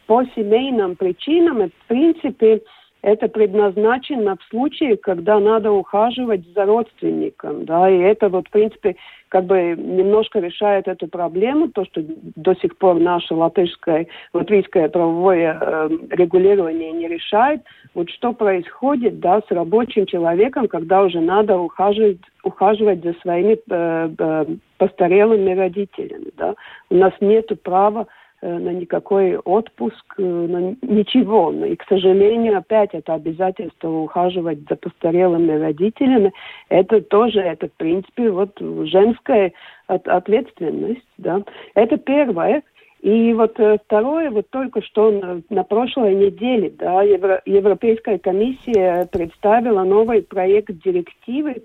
по 0.09 0.25
семейным 0.35 0.95
причинам. 0.95 1.69
В 1.69 1.87
принципе, 1.87 2.63
это 3.03 3.27
предназначено 3.27 4.37
в 4.37 4.43
случае, 4.49 4.97
когда 4.97 5.39
надо 5.39 5.71
ухаживать 5.71 6.41
за 6.55 6.65
родственником, 6.65 7.65
да, 7.65 7.87
и 7.87 7.99
это 7.99 8.27
вот, 8.29 8.47
в 8.47 8.49
принципе, 8.49 8.95
как 9.29 9.45
бы 9.45 9.75
немножко 9.77 10.39
решает 10.39 10.87
эту 10.87 11.07
проблему, 11.07 11.67
то, 11.69 11.85
что 11.85 12.01
до 12.35 12.55
сих 12.55 12.75
пор 12.79 12.99
наше 12.99 13.35
латышское, 13.35 14.07
латвийское 14.33 14.89
правовое 14.89 15.55
э, 15.61 15.89
регулирование 16.09 16.91
не 16.91 17.07
решает. 17.07 17.61
Вот 17.93 18.09
что 18.09 18.33
происходит, 18.33 19.19
да, 19.19 19.41
с 19.47 19.51
рабочим 19.51 20.07
человеком, 20.07 20.67
когда 20.67 21.03
уже 21.03 21.19
надо 21.21 21.59
ухаживать, 21.59 22.17
ухаживать 22.43 23.03
за 23.03 23.13
своими 23.21 23.59
э, 23.69 24.09
э, 24.17 24.45
постарелыми 24.79 25.53
родителями, 25.53 26.31
да. 26.35 26.55
У 26.89 26.95
нас 26.95 27.13
нет 27.21 27.47
права 27.61 28.07
на 28.47 28.69
никакой 28.69 29.37
отпуск, 29.37 30.15
э, 30.17 30.21
на 30.21 30.75
ничего. 30.81 31.51
И, 31.65 31.75
к 31.75 31.83
сожалению, 31.89 32.57
опять 32.57 32.91
это 32.93 33.13
обязательство 33.13 33.89
ухаживать 33.89 34.59
за 34.69 34.75
постарелыми 34.75 35.51
родителями, 35.51 36.33
это 36.69 37.01
тоже, 37.01 37.41
это, 37.41 37.67
в 37.67 37.73
принципе, 37.73 38.29
вот 38.29 38.57
женская 38.59 39.53
ответственность, 39.87 41.05
да. 41.17 41.43
Это 41.73 41.97
первое. 41.97 42.63
И 43.01 43.33
вот 43.33 43.59
э, 43.59 43.77
второе, 43.85 44.29
вот 44.29 44.49
только 44.49 44.81
что 44.81 45.41
на, 45.49 45.63
прошлой 45.63 46.15
неделе, 46.15 46.71
да, 46.77 47.01
Евро, 47.03 47.41
Европейская 47.45 48.19
комиссия 48.19 49.07
представила 49.11 49.83
новый 49.83 50.21
проект 50.21 50.71
директивы, 50.83 51.63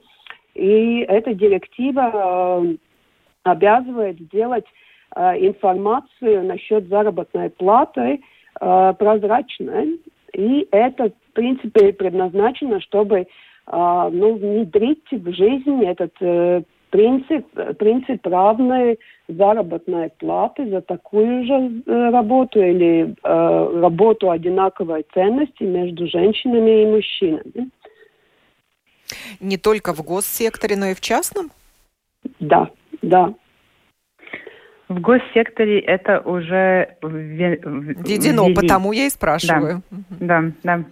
и 0.54 1.00
эта 1.08 1.34
директива 1.34 2.62
э, 2.64 2.76
обязывает 3.44 4.18
сделать 4.20 4.64
Э, 4.64 4.83
информацию 5.16 6.44
насчет 6.44 6.88
заработной 6.88 7.50
платы 7.50 8.20
э, 8.60 8.94
прозрачной. 8.98 10.00
И 10.34 10.68
это, 10.72 11.10
в 11.10 11.32
принципе, 11.32 11.92
предназначено, 11.92 12.80
чтобы 12.80 13.16
э, 13.18 13.26
ну, 13.66 14.34
внедрить 14.34 15.10
в 15.10 15.32
жизнь 15.32 15.84
этот 15.84 16.12
принцип, 16.90 17.46
принцип 17.78 18.24
равной 18.24 18.98
заработной 19.26 20.10
платы 20.10 20.68
за 20.70 20.80
такую 20.80 21.44
же 21.44 21.82
работу 21.86 22.60
или 22.60 23.14
э, 23.22 23.80
работу 23.80 24.30
одинаковой 24.30 25.04
ценности 25.12 25.64
между 25.64 26.06
женщинами 26.06 26.82
и 26.82 26.86
мужчинами. 26.86 27.70
Не 29.40 29.56
только 29.56 29.92
в 29.92 30.04
госсекторе, 30.04 30.76
но 30.76 30.86
и 30.86 30.94
в 30.94 31.00
частном? 31.00 31.50
Да, 32.38 32.70
да. 33.02 33.34
В 34.88 35.00
госсекторе 35.00 35.80
это 35.80 36.20
уже 36.20 36.96
введено, 37.02 38.44
ввели. 38.44 38.54
потому 38.54 38.92
я 38.92 39.06
и 39.06 39.10
спрашиваю. 39.10 39.82
Да, 39.90 40.42
да. 40.62 40.78
да. 40.78 40.84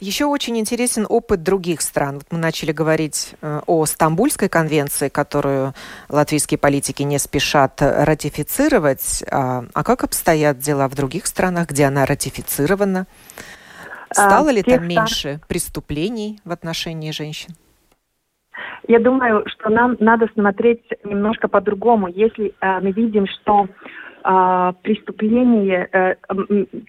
Еще 0.00 0.26
очень 0.26 0.58
интересен 0.58 1.06
опыт 1.08 1.42
других 1.42 1.80
стран. 1.80 2.16
Вот 2.16 2.26
мы 2.30 2.38
начали 2.38 2.72
говорить 2.72 3.34
э, 3.40 3.60
о 3.66 3.86
Стамбульской 3.86 4.48
конвенции, 4.48 5.08
которую 5.08 5.74
латвийские 6.08 6.58
политики 6.58 7.02
не 7.02 7.18
спешат 7.18 7.80
ратифицировать. 7.80 9.24
А, 9.30 9.64
а 9.72 9.84
как 9.84 10.04
обстоят 10.04 10.58
дела 10.58 10.88
в 10.88 10.94
других 10.94 11.26
странах, 11.26 11.68
где 11.68 11.84
она 11.84 12.04
ратифицирована? 12.04 13.06
А, 14.10 14.14
Стало 14.14 14.50
а, 14.50 14.52
ли 14.52 14.62
там 14.62 14.86
меньше 14.86 15.40
преступлений 15.48 16.40
в 16.44 16.52
отношении 16.52 17.10
женщин? 17.10 17.54
Я 18.88 19.00
думаю, 19.00 19.44
что 19.46 19.68
нам 19.68 19.96
надо 19.98 20.28
смотреть 20.34 20.82
немножко 21.04 21.48
по-другому. 21.48 22.08
Если 22.08 22.54
э, 22.60 22.80
мы 22.80 22.92
видим, 22.92 23.26
что 23.26 23.66
э, 24.24 24.72
преступление, 24.82 25.88
э, 25.92 26.14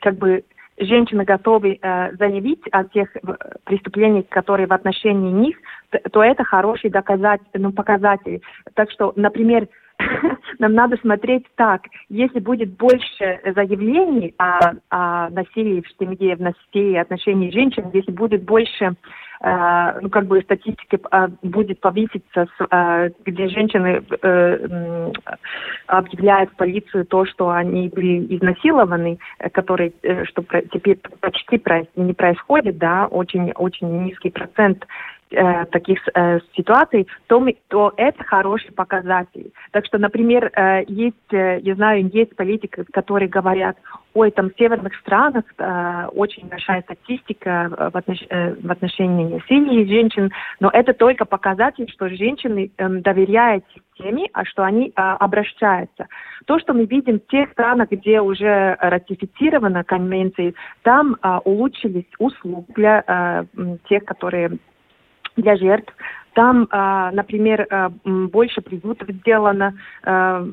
как 0.01 0.15
бы 0.15 0.43
женщины 0.79 1.23
готовы 1.23 1.79
э, 1.81 2.15
заявить 2.17 2.61
о 2.71 2.83
тех 2.83 3.09
э, 3.15 3.19
преступлениях, 3.63 4.27
которые 4.29 4.67
в 4.67 4.73
отношении 4.73 5.31
них, 5.31 5.57
то 6.11 6.23
это 6.23 6.43
хороший 6.43 6.89
доказатель, 6.89 7.45
ну, 7.53 7.71
показатель. 7.71 8.41
Так 8.75 8.91
что, 8.91 9.13
например, 9.15 9.67
нам 10.59 10.73
надо 10.73 10.97
смотреть 10.97 11.45
так. 11.55 11.81
Если 12.09 12.39
будет 12.39 12.77
больше 12.77 13.39
заявлений 13.55 14.35
о, 14.37 14.73
о 14.89 15.29
насилии 15.31 15.81
в 15.81 15.89
семье, 15.99 16.35
в 16.35 16.41
насилии 16.41 16.97
отношении 16.97 17.49
женщин, 17.49 17.89
если 17.93 18.11
будет 18.11 18.43
больше 18.43 18.95
ну, 19.39 20.09
как 20.09 20.25
бы 20.25 20.41
статистика 20.41 20.97
э, 21.11 21.27
будет 21.43 21.79
повыситься, 21.79 22.47
э, 22.71 23.09
где 23.25 23.47
женщины 23.47 24.03
объявляют 25.87 26.51
в 26.51 26.55
полицию 26.55 27.05
то, 27.05 27.25
что 27.25 27.49
они 27.49 27.89
были 27.89 28.35
изнасилованы, 28.35 29.19
которые, 29.53 29.93
что 30.25 30.43
теперь 30.71 30.97
почти 31.21 31.61
не 31.95 32.13
происходит, 32.13 32.77
да, 32.77 33.07
очень, 33.07 33.51
очень 33.51 34.03
низкий 34.03 34.29
процент 34.29 34.85
э, 35.31 35.65
таких 35.65 35.99
э, 36.13 36.39
ситуаций, 36.55 37.07
то, 37.27 37.45
то 37.67 37.93
это 37.97 38.23
хороший 38.23 38.71
показатель. 38.71 39.51
Так 39.71 39.85
что, 39.85 39.97
например, 39.97 40.51
э, 40.53 40.83
есть, 40.87 41.33
э, 41.33 41.59
я 41.61 41.75
знаю, 41.75 42.09
есть 42.13 42.35
политики, 42.35 42.85
которые 42.91 43.27
говорят, 43.27 43.77
ой, 44.13 44.31
там 44.31 44.49
в 44.49 44.57
северных 44.57 44.95
странах 44.95 45.43
э, 45.57 46.07
очень 46.13 46.47
большая 46.47 46.81
статистика 46.81 47.89
в, 47.93 47.97
отнош, 47.97 48.19
э, 48.29 48.55
в 48.55 48.71
отношении 48.71 49.33
насилия 49.33 49.85
женщин, 49.85 50.31
но 50.59 50.69
это 50.71 50.93
только 50.93 51.25
показатель, 51.25 51.89
что 51.91 52.09
женщины 52.09 52.71
э, 52.77 52.89
доверяют 52.89 53.63
системе, 53.97 54.27
а 54.33 54.45
что 54.45 54.63
они 54.63 54.87
э, 54.87 54.91
обращаются. 54.95 56.07
То, 56.45 56.59
что 56.59 56.73
мы 56.73 56.85
видим 56.85 57.19
в 57.19 57.27
тех 57.27 57.51
странах, 57.51 57.89
где 57.89 58.21
уже 58.21 58.77
ратифицирована 58.79 59.83
конвенция, 59.83 60.53
там 60.83 61.15
э, 61.21 61.39
улучшились 61.43 62.05
услуги 62.19 62.65
для 62.69 63.03
э, 63.05 63.45
тех, 63.89 64.05
которые 64.05 64.57
для 65.37 65.55
жертв. 65.55 65.93
Там, 66.33 66.67
а, 66.69 67.11
например, 67.11 67.65
а, 67.69 67.91
больше 68.03 68.61
приютов 68.61 69.09
сделано. 69.09 69.73
А, 70.03 70.45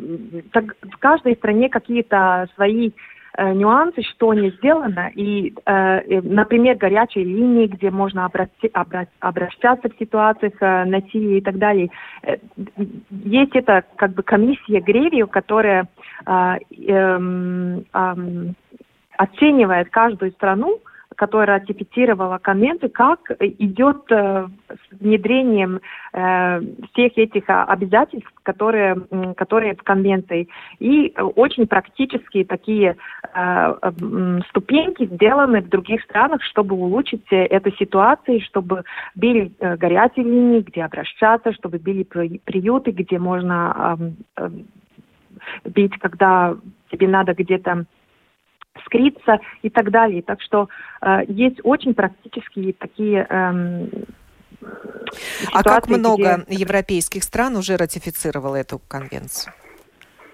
так, 0.52 0.76
в 0.80 0.96
каждой 0.98 1.34
стране 1.36 1.68
какие-то 1.68 2.48
свои 2.54 2.92
э, 3.36 3.52
нюансы, 3.52 4.00
что 4.02 4.32
не 4.32 4.50
сделано. 4.50 5.10
И, 5.14 5.52
э, 5.66 6.20
например, 6.22 6.76
горячие 6.76 7.24
линии, 7.24 7.66
где 7.66 7.90
можно 7.90 8.24
обрати, 8.24 8.70
обращаться 9.20 9.88
в 9.90 9.98
ситуациях 9.98 10.54
э, 10.60 10.84
насилия 10.84 11.38
и 11.38 11.40
так 11.42 11.58
далее. 11.58 11.90
Есть 13.10 13.56
эта 13.56 13.84
как 13.96 14.12
бы 14.14 14.22
комиссия 14.22 14.80
Гревию, 14.80 15.26
которая 15.26 15.88
эм, 16.26 17.84
оценивает 19.18 19.90
каждую 19.90 20.30
страну, 20.32 20.78
которая 21.16 21.58
ратифицировала 21.58 22.38
конвенцию, 22.38 22.90
как 22.90 23.20
идет 23.40 24.10
э, 24.10 24.46
с 24.68 25.00
внедрением 25.00 25.80
э, 26.12 26.60
всех 26.92 27.16
этих 27.16 27.44
обязательств, 27.46 28.30
которые, 28.42 28.96
которые 29.36 29.74
в 29.74 29.82
конвенции. 29.82 30.48
И 30.78 31.14
очень 31.16 31.66
практические 31.66 32.44
такие 32.44 32.96
э, 33.34 33.74
ступеньки 34.50 35.06
сделаны 35.06 35.62
в 35.62 35.68
других 35.68 36.02
странах, 36.02 36.42
чтобы 36.42 36.76
улучшить 36.76 37.26
эту 37.30 37.70
ситуацию, 37.76 38.40
чтобы 38.40 38.84
были 39.14 39.52
горячие 39.60 40.24
линии, 40.24 40.60
где 40.60 40.84
обращаться, 40.84 41.52
чтобы 41.52 41.78
были 41.78 42.02
приюты, 42.02 42.90
где 42.90 43.18
можно 43.18 43.98
бить, 45.64 45.96
когда 45.98 46.56
тебе 46.90 47.08
надо 47.08 47.34
где-то 47.34 47.86
скрыться 48.86 49.38
и 49.62 49.70
так 49.70 49.90
далее. 49.90 50.22
Так 50.22 50.40
что 50.42 50.68
э, 51.00 51.20
есть 51.28 51.60
очень 51.62 51.94
практические 51.94 52.72
такие 52.72 53.26
э, 53.28 53.86
а 55.52 55.62
как 55.62 55.88
много 55.88 56.44
где... 56.46 56.56
европейских 56.56 57.22
стран 57.22 57.56
уже 57.56 57.76
ратифицировало 57.76 58.56
эту 58.56 58.80
конвенцию? 58.88 59.52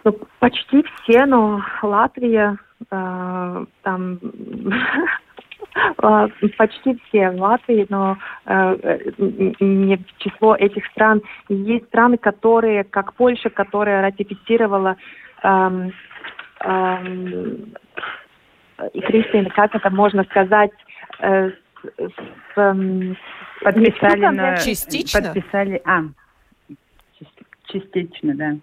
Ну, 0.04 0.18
почти 0.38 0.84
все, 1.02 1.26
но 1.26 1.62
Латвия, 1.82 2.56
э, 2.90 3.64
там 3.82 4.18
э, 6.02 6.28
почти 6.56 6.98
все 7.08 7.30
в 7.30 7.40
Латвии, 7.40 7.86
но 7.88 8.16
э, 8.46 8.98
не 9.18 9.96
в 9.96 10.18
число 10.18 10.56
этих 10.56 10.86
стран. 10.86 11.22
есть 11.48 11.86
страны, 11.86 12.16
которые, 12.16 12.84
как 12.84 13.12
Польша, 13.14 13.50
которая 13.50 14.02
ратифицировала 14.02 14.96
эм, 15.42 15.92
эм, 16.60 17.74
и 18.92 19.00
Кристина, 19.00 19.50
как 19.50 19.74
это 19.74 19.90
можно 19.90 20.24
сказать, 20.24 20.70
э, 21.20 21.50
с, 21.50 21.52
с, 21.96 22.58
эм, 22.58 23.16
подписали 23.62 24.26
на... 24.26 24.56
Частично? 24.56 25.32
Подписали, 25.32 25.82
а, 25.84 26.02
частично, 27.66 28.34
да. 28.34 28.56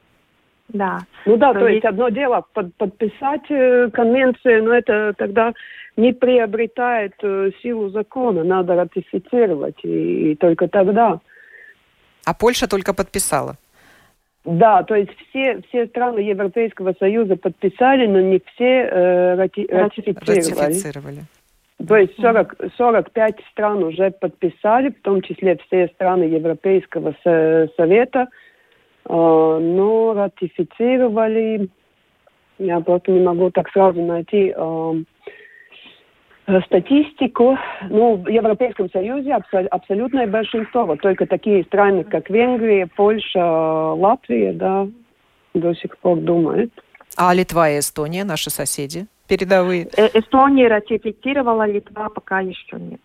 Да. 0.69 0.99
Ну 1.25 1.37
да, 1.37 1.53
то, 1.53 1.59
то 1.59 1.67
есть, 1.67 1.75
есть 1.75 1.85
одно 1.85 2.09
дело 2.09 2.45
под, 2.53 2.75
подписать 2.75 3.49
э, 3.49 3.89
конвенцию, 3.93 4.65
но 4.65 4.73
это 4.73 5.13
тогда 5.17 5.53
не 5.95 6.13
приобретает 6.13 7.13
э, 7.21 7.51
силу 7.63 7.89
закона, 7.89 8.43
надо 8.43 8.75
ратифицировать, 8.75 9.77
и, 9.83 10.31
и 10.31 10.35
только 10.35 10.67
тогда. 10.67 11.19
А 12.25 12.33
Польша 12.33 12.67
только 12.67 12.93
подписала? 12.93 13.55
Да, 14.47 14.81
то 14.83 14.95
есть 14.95 15.11
все, 15.29 15.61
все 15.67 15.87
страны 15.87 16.19
Европейского 16.19 16.95
Союза 16.97 17.35
подписали, 17.35 18.07
но 18.07 18.21
не 18.21 18.39
все 18.39 18.87
э, 18.89 19.35
рати, 19.35 19.67
ратифицировали. 19.69 20.67
ратифицировали. 20.67 21.19
То 21.85 21.97
есть 21.97 22.13
40, 22.21 22.55
45 22.77 23.35
стран 23.51 23.83
уже 23.83 24.09
подписали, 24.09 24.91
в 24.91 25.01
том 25.01 25.21
числе 25.21 25.57
все 25.67 25.89
страны 25.89 26.23
Европейского 26.23 27.13
Совета, 27.75 28.29
э, 29.03 29.09
но 29.09 30.13
ратифицировали, 30.13 31.67
я 32.57 32.79
просто 32.79 33.11
не 33.11 33.19
могу 33.19 33.51
так 33.51 33.69
сразу 33.71 34.01
найти 34.01 34.53
э, 34.55 34.93
статистику, 36.65 37.57
ну, 37.89 38.15
в 38.15 38.29
Европейском 38.29 38.89
Союзе 38.89 39.33
абсолютное 39.33 40.27
большинство, 40.27 40.85
вот 40.85 41.01
только 41.01 41.25
такие 41.25 41.63
страны, 41.65 42.03
как 42.05 42.29
Венгрия, 42.29 42.87
Польша, 42.87 43.43
Латвия, 43.93 44.53
да, 44.53 44.87
до 45.53 45.73
сих 45.75 45.97
пор 45.97 46.19
думают. 46.19 46.71
А 47.17 47.33
Литва 47.33 47.69
и 47.69 47.79
Эстония, 47.79 48.23
наши 48.23 48.49
соседи, 48.49 49.07
передовые? 49.27 49.89
Э, 49.97 50.07
Эстония 50.13 50.69
ратифицировала, 50.69 51.67
Литва 51.67 52.09
пока 52.09 52.39
еще 52.39 52.77
нет. 52.77 53.01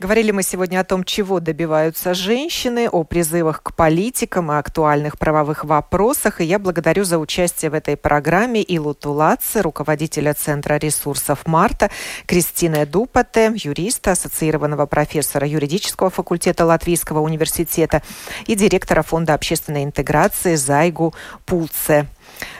Говорили 0.00 0.30
мы 0.30 0.44
сегодня 0.44 0.78
о 0.78 0.84
том, 0.84 1.02
чего 1.02 1.40
добиваются 1.40 2.14
женщины, 2.14 2.88
о 2.88 3.02
призывах 3.02 3.64
к 3.64 3.74
политикам 3.74 4.52
и 4.52 4.54
актуальных 4.54 5.18
правовых 5.18 5.64
вопросах. 5.64 6.40
И 6.40 6.44
я 6.44 6.60
благодарю 6.60 7.02
за 7.02 7.18
участие 7.18 7.72
в 7.72 7.74
этой 7.74 7.96
программе 7.96 8.62
Илу 8.62 8.94
Тулаце, 8.94 9.60
руководителя 9.60 10.34
Центра 10.34 10.76
ресурсов 10.76 11.48
Марта, 11.48 11.90
Кристина 12.26 12.86
Дупате, 12.86 13.52
юриста, 13.56 14.12
ассоциированного 14.12 14.86
профессора 14.86 15.48
юридического 15.48 16.10
факультета 16.10 16.64
Латвийского 16.64 17.18
университета 17.18 18.00
и 18.46 18.54
директора 18.54 19.02
Фонда 19.02 19.34
общественной 19.34 19.82
интеграции 19.82 20.54
Зайгу 20.54 21.12
Пулце 21.44 22.06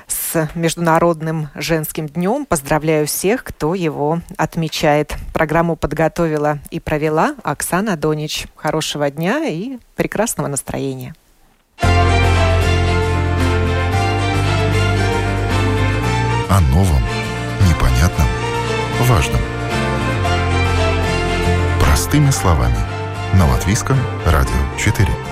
с 0.06 0.50
Международным 0.54 1.48
женским 1.54 2.06
днем. 2.06 2.46
Поздравляю 2.46 3.06
всех, 3.06 3.44
кто 3.44 3.74
его 3.74 4.20
отмечает. 4.36 5.14
Программу 5.32 5.76
подготовила 5.76 6.58
и 6.70 6.80
провела 6.80 7.34
Оксана 7.42 7.96
Донич. 7.96 8.46
Хорошего 8.56 9.10
дня 9.10 9.46
и 9.46 9.78
прекрасного 9.96 10.48
настроения. 10.48 11.14
О 16.50 16.60
новом, 16.72 17.02
непонятном, 17.68 18.26
важном. 19.02 19.40
Простыми 21.80 22.30
словами. 22.30 22.78
На 23.34 23.46
Латвийском 23.46 23.98
радио 24.24 24.54
4. 24.78 25.27